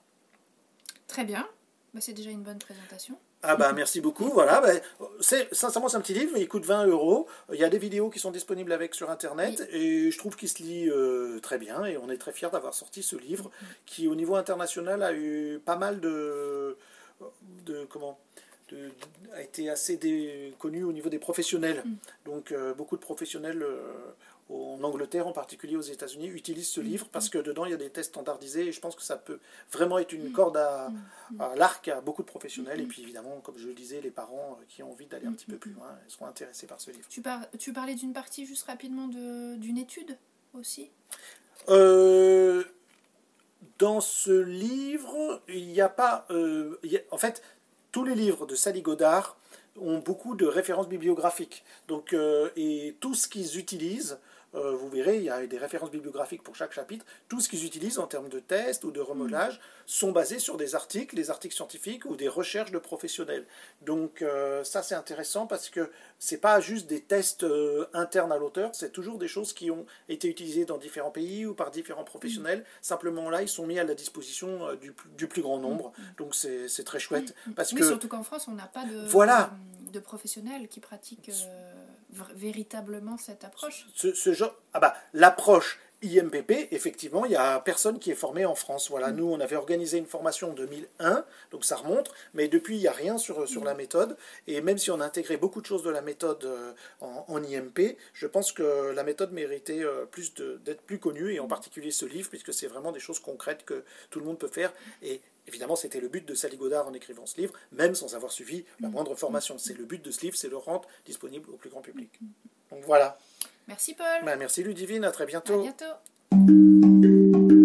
Très 1.07 1.25
bien, 1.25 1.47
bah, 1.93 2.01
c'est 2.01 2.13
déjà 2.13 2.31
une 2.31 2.43
bonne 2.43 2.59
présentation. 2.59 3.19
Ah 3.43 3.55
bah 3.55 3.71
merci 3.71 4.01
beaucoup, 4.01 4.29
voilà. 4.29 4.61
Bah, 4.61 4.69
c'est, 5.19 5.53
sincèrement, 5.53 5.89
c'est 5.89 5.97
un 5.97 6.01
petit 6.01 6.13
livre, 6.13 6.37
il 6.37 6.47
coûte 6.47 6.65
20 6.65 6.87
euros. 6.87 7.27
Il 7.53 7.59
y 7.59 7.63
a 7.63 7.69
des 7.69 7.77
vidéos 7.77 8.09
qui 8.09 8.19
sont 8.19 8.31
disponibles 8.31 8.71
avec 8.71 8.95
sur 8.95 9.11
Internet 9.11 9.67
et 9.71 10.09
je 10.09 10.17
trouve 10.17 10.35
qu'il 10.35 10.49
se 10.49 10.61
lit 10.63 10.89
euh, 10.89 11.39
très 11.39 11.59
bien 11.59 11.85
et 11.85 11.97
on 11.97 12.09
est 12.09 12.17
très 12.17 12.33
fiers 12.33 12.49
d'avoir 12.51 12.73
sorti 12.73 13.03
ce 13.03 13.15
livre 13.15 13.51
qui, 13.85 14.07
au 14.07 14.15
niveau 14.15 14.35
international, 14.35 15.03
a 15.03 15.13
eu 15.13 15.61
pas 15.63 15.75
mal 15.75 15.99
de... 15.99 16.77
de 17.65 17.85
comment 17.85 18.19
a 19.33 19.41
été 19.41 19.69
assez 19.69 20.53
connu 20.59 20.83
au 20.83 20.91
niveau 20.91 21.09
des 21.09 21.19
professionnels. 21.19 21.83
Mm. 21.85 21.95
Donc 22.25 22.51
euh, 22.51 22.73
beaucoup 22.73 22.95
de 22.95 23.01
professionnels 23.01 23.63
euh, 23.63 24.11
en 24.49 24.81
Angleterre 24.83 25.27
en 25.27 25.33
particulier, 25.33 25.75
aux 25.75 25.81
États-Unis, 25.81 26.27
utilisent 26.27 26.69
ce 26.69 26.81
mm. 26.81 26.83
livre 26.83 27.07
parce 27.11 27.29
que 27.29 27.37
dedans 27.37 27.65
il 27.65 27.71
y 27.71 27.73
a 27.73 27.77
des 27.77 27.89
tests 27.89 28.11
standardisés 28.11 28.67
et 28.67 28.71
je 28.71 28.79
pense 28.79 28.95
que 28.95 29.01
ça 29.01 29.17
peut 29.17 29.39
vraiment 29.71 29.99
être 29.99 30.13
une 30.13 30.29
mm. 30.29 30.31
corde 30.31 30.57
à, 30.57 30.89
mm. 30.89 31.41
à 31.41 31.55
l'arc 31.55 31.87
à 31.87 32.01
beaucoup 32.01 32.23
de 32.23 32.27
professionnels. 32.27 32.81
Et 32.81 32.85
puis 32.85 33.01
évidemment, 33.01 33.39
comme 33.41 33.57
je 33.57 33.67
le 33.67 33.73
disais, 33.73 34.01
les 34.01 34.11
parents 34.11 34.57
euh, 34.59 34.65
qui 34.67 34.83
ont 34.83 34.91
envie 34.91 35.07
d'aller 35.07 35.27
un 35.27 35.33
petit 35.33 35.45
peu 35.47 35.57
plus 35.57 35.71
loin 35.71 35.97
seront 36.07 36.27
intéressés 36.27 36.67
par 36.67 36.79
ce 36.79 36.91
livre. 36.91 37.07
Tu, 37.09 37.21
par, 37.21 37.49
tu 37.57 37.73
parlais 37.73 37.95
d'une 37.95 38.13
partie 38.13 38.45
juste 38.45 38.65
rapidement 38.67 39.07
d'une 39.07 39.77
étude 39.77 40.17
aussi? 40.53 40.89
Euh, 41.69 42.63
Dans 43.79 44.01
ce 44.01 44.31
livre, 44.31 45.41
il 45.47 45.67
n'y 45.67 45.81
a 45.81 45.89
pas. 45.89 46.25
Euh, 46.31 46.79
en 47.11 47.17
fait, 47.17 47.43
tous 47.91 48.03
les 48.03 48.15
livres 48.15 48.45
de 48.45 48.55
Sally 48.55 48.81
Godard 48.81 49.37
ont 49.79 49.99
beaucoup 49.99 50.35
de 50.35 50.45
références 50.45 50.87
bibliographiques. 50.89 51.63
Donc, 51.87 52.15
et 52.55 52.95
tout 52.99 53.13
ce 53.13 53.27
qu'ils 53.27 53.57
utilisent 53.59 54.19
euh, 54.55 54.75
vous 54.75 54.89
verrez, 54.89 55.17
il 55.17 55.23
y 55.23 55.29
a 55.29 55.45
des 55.45 55.57
références 55.57 55.91
bibliographiques 55.91 56.41
pour 56.41 56.55
chaque 56.55 56.71
chapitre. 56.71 57.05
Tout 57.27 57.41
ce 57.41 57.49
qu'ils 57.49 57.65
utilisent 57.65 57.99
en 57.99 58.07
termes 58.07 58.29
de 58.29 58.39
tests 58.39 58.83
ou 58.83 58.91
de 58.91 59.01
remodelage 59.01 59.59
sont 59.85 60.11
basés 60.11 60.39
sur 60.39 60.57
des 60.57 60.75
articles, 60.75 61.15
des 61.15 61.29
articles 61.29 61.55
scientifiques 61.55 62.05
ou 62.05 62.15
des 62.15 62.27
recherches 62.27 62.71
de 62.71 62.79
professionnels. 62.79 63.45
Donc 63.81 64.21
euh, 64.21 64.63
ça 64.63 64.83
c'est 64.83 64.95
intéressant 64.95 65.47
parce 65.47 65.69
que 65.69 65.91
c'est 66.19 66.37
pas 66.37 66.59
juste 66.59 66.87
des 66.87 67.01
tests 67.01 67.43
euh, 67.43 67.87
internes 67.93 68.31
à 68.31 68.37
l'auteur, 68.37 68.73
c'est 68.73 68.91
toujours 68.91 69.17
des 69.17 69.27
choses 69.27 69.53
qui 69.53 69.69
ont 69.69 69.85
été 70.09 70.27
utilisées 70.29 70.65
dans 70.65 70.77
différents 70.77 71.11
pays 71.11 71.45
ou 71.45 71.53
par 71.53 71.71
différents 71.71 72.03
professionnels. 72.03 72.63
Simplement 72.81 73.29
là, 73.29 73.41
ils 73.41 73.49
sont 73.49 73.67
mis 73.67 73.79
à 73.79 73.83
la 73.83 73.95
disposition 73.95 74.73
du, 74.75 74.93
du, 75.17 75.27
plus 75.27 75.41
grand 75.41 75.59
nombre. 75.59 75.91
Donc 76.17 76.35
c'est 76.35 76.83
très 76.83 76.99
chouette. 76.99 77.35
Parce 77.55 77.73
oui, 77.73 77.83
surtout 77.83 78.07
qu'en 78.07 78.23
France, 78.23 78.47
on 78.47 78.53
n'a 78.53 78.67
pas 78.67 78.85
de, 78.85 79.05
voilà. 79.07 79.51
de, 79.91 79.99
professionnels 79.99 80.67
qui 80.67 80.79
pratiquent 80.79 81.31
véritablement 82.09 83.17
cette 83.17 83.43
approche? 83.43 83.87
Ce, 83.95 84.33
genre, 84.33 84.55
ah 84.73 84.79
bah, 84.79 84.95
L'approche 85.13 85.79
IMPP, 86.03 86.67
effectivement, 86.71 87.25
il 87.25 87.29
n'y 87.29 87.35
a 87.35 87.59
personne 87.59 87.97
qui 87.97 88.11
est 88.11 88.15
formé 88.15 88.45
en 88.45 88.53
France. 88.53 88.89
Voilà, 88.89 89.11
mm. 89.11 89.15
nous, 89.15 89.25
on 89.25 89.39
avait 89.39 89.55
organisé 89.55 89.97
une 89.97 90.05
formation 90.05 90.51
en 90.51 90.53
2001, 90.53 91.25
donc 91.51 91.65
ça 91.65 91.75
remonte, 91.77 92.11
mais 92.33 92.47
depuis, 92.47 92.75
il 92.75 92.81
n'y 92.81 92.87
a 92.87 92.91
rien 92.91 93.17
sur, 93.17 93.47
sur 93.47 93.63
la 93.63 93.73
méthode. 93.73 94.15
Et 94.45 94.61
même 94.61 94.77
si 94.77 94.91
on 94.91 94.99
a 94.99 95.05
intégré 95.05 95.37
beaucoup 95.37 95.59
de 95.59 95.65
choses 95.65 95.83
de 95.83 95.89
la 95.89 96.01
méthode 96.01 96.43
euh, 96.45 96.71
en, 97.01 97.43
IMP, 97.43 97.97
je 98.13 98.27
pense 98.27 98.51
que 98.51 98.91
la 98.91 99.03
méthode 99.03 99.31
méritait 99.31 99.83
euh, 99.83 100.05
plus 100.05 100.33
d'être 100.35 100.81
plus 100.81 100.99
connue, 100.99 101.33
et 101.33 101.39
en 101.39 101.45
mm. 101.45 101.49
particulier 101.49 101.91
ce 101.91 102.05
livre, 102.05 102.29
puisque 102.29 102.53
c'est 102.53 102.67
vraiment 102.67 102.91
des 102.91 102.99
choses 102.99 103.19
concrètes 103.19 103.65
que 103.65 103.83
tout 104.11 104.19
le 104.19 104.25
monde 104.25 104.37
peut 104.37 104.47
faire. 104.47 104.71
Et 105.01 105.19
évidemment, 105.47 105.75
c'était 105.75 105.99
le 105.99 106.09
but 106.09 106.27
de 106.27 106.35
Sally 106.35 106.57
Godard 106.57 106.87
en 106.87 106.93
écrivant 106.93 107.25
ce 107.25 107.37
livre, 107.41 107.53
même 107.71 107.95
sans 107.95 108.13
avoir 108.13 108.31
suivi 108.31 108.65
la 108.81 108.89
mm. 108.89 108.91
moindre 108.91 109.15
formation. 109.15 109.57
C'est 109.57 109.77
le 109.77 109.85
but 109.85 110.03
de 110.03 110.11
ce 110.11 110.21
livre, 110.21 110.37
c'est 110.37 110.49
le 110.49 110.57
rendre 110.57 110.87
disponible 111.05 111.49
au 111.49 111.57
plus 111.57 111.71
grand 111.71 111.81
public. 111.81 112.11
Donc 112.69 112.83
voilà. 112.85 113.17
Merci 113.67 113.93
Paul. 113.93 114.25
Bah, 114.25 114.35
merci 114.35 114.63
Ludivine, 114.63 115.03
à 115.03 115.11
très 115.11 115.25
bientôt. 115.25 115.59
À 115.59 115.63
bientôt. 115.63 117.63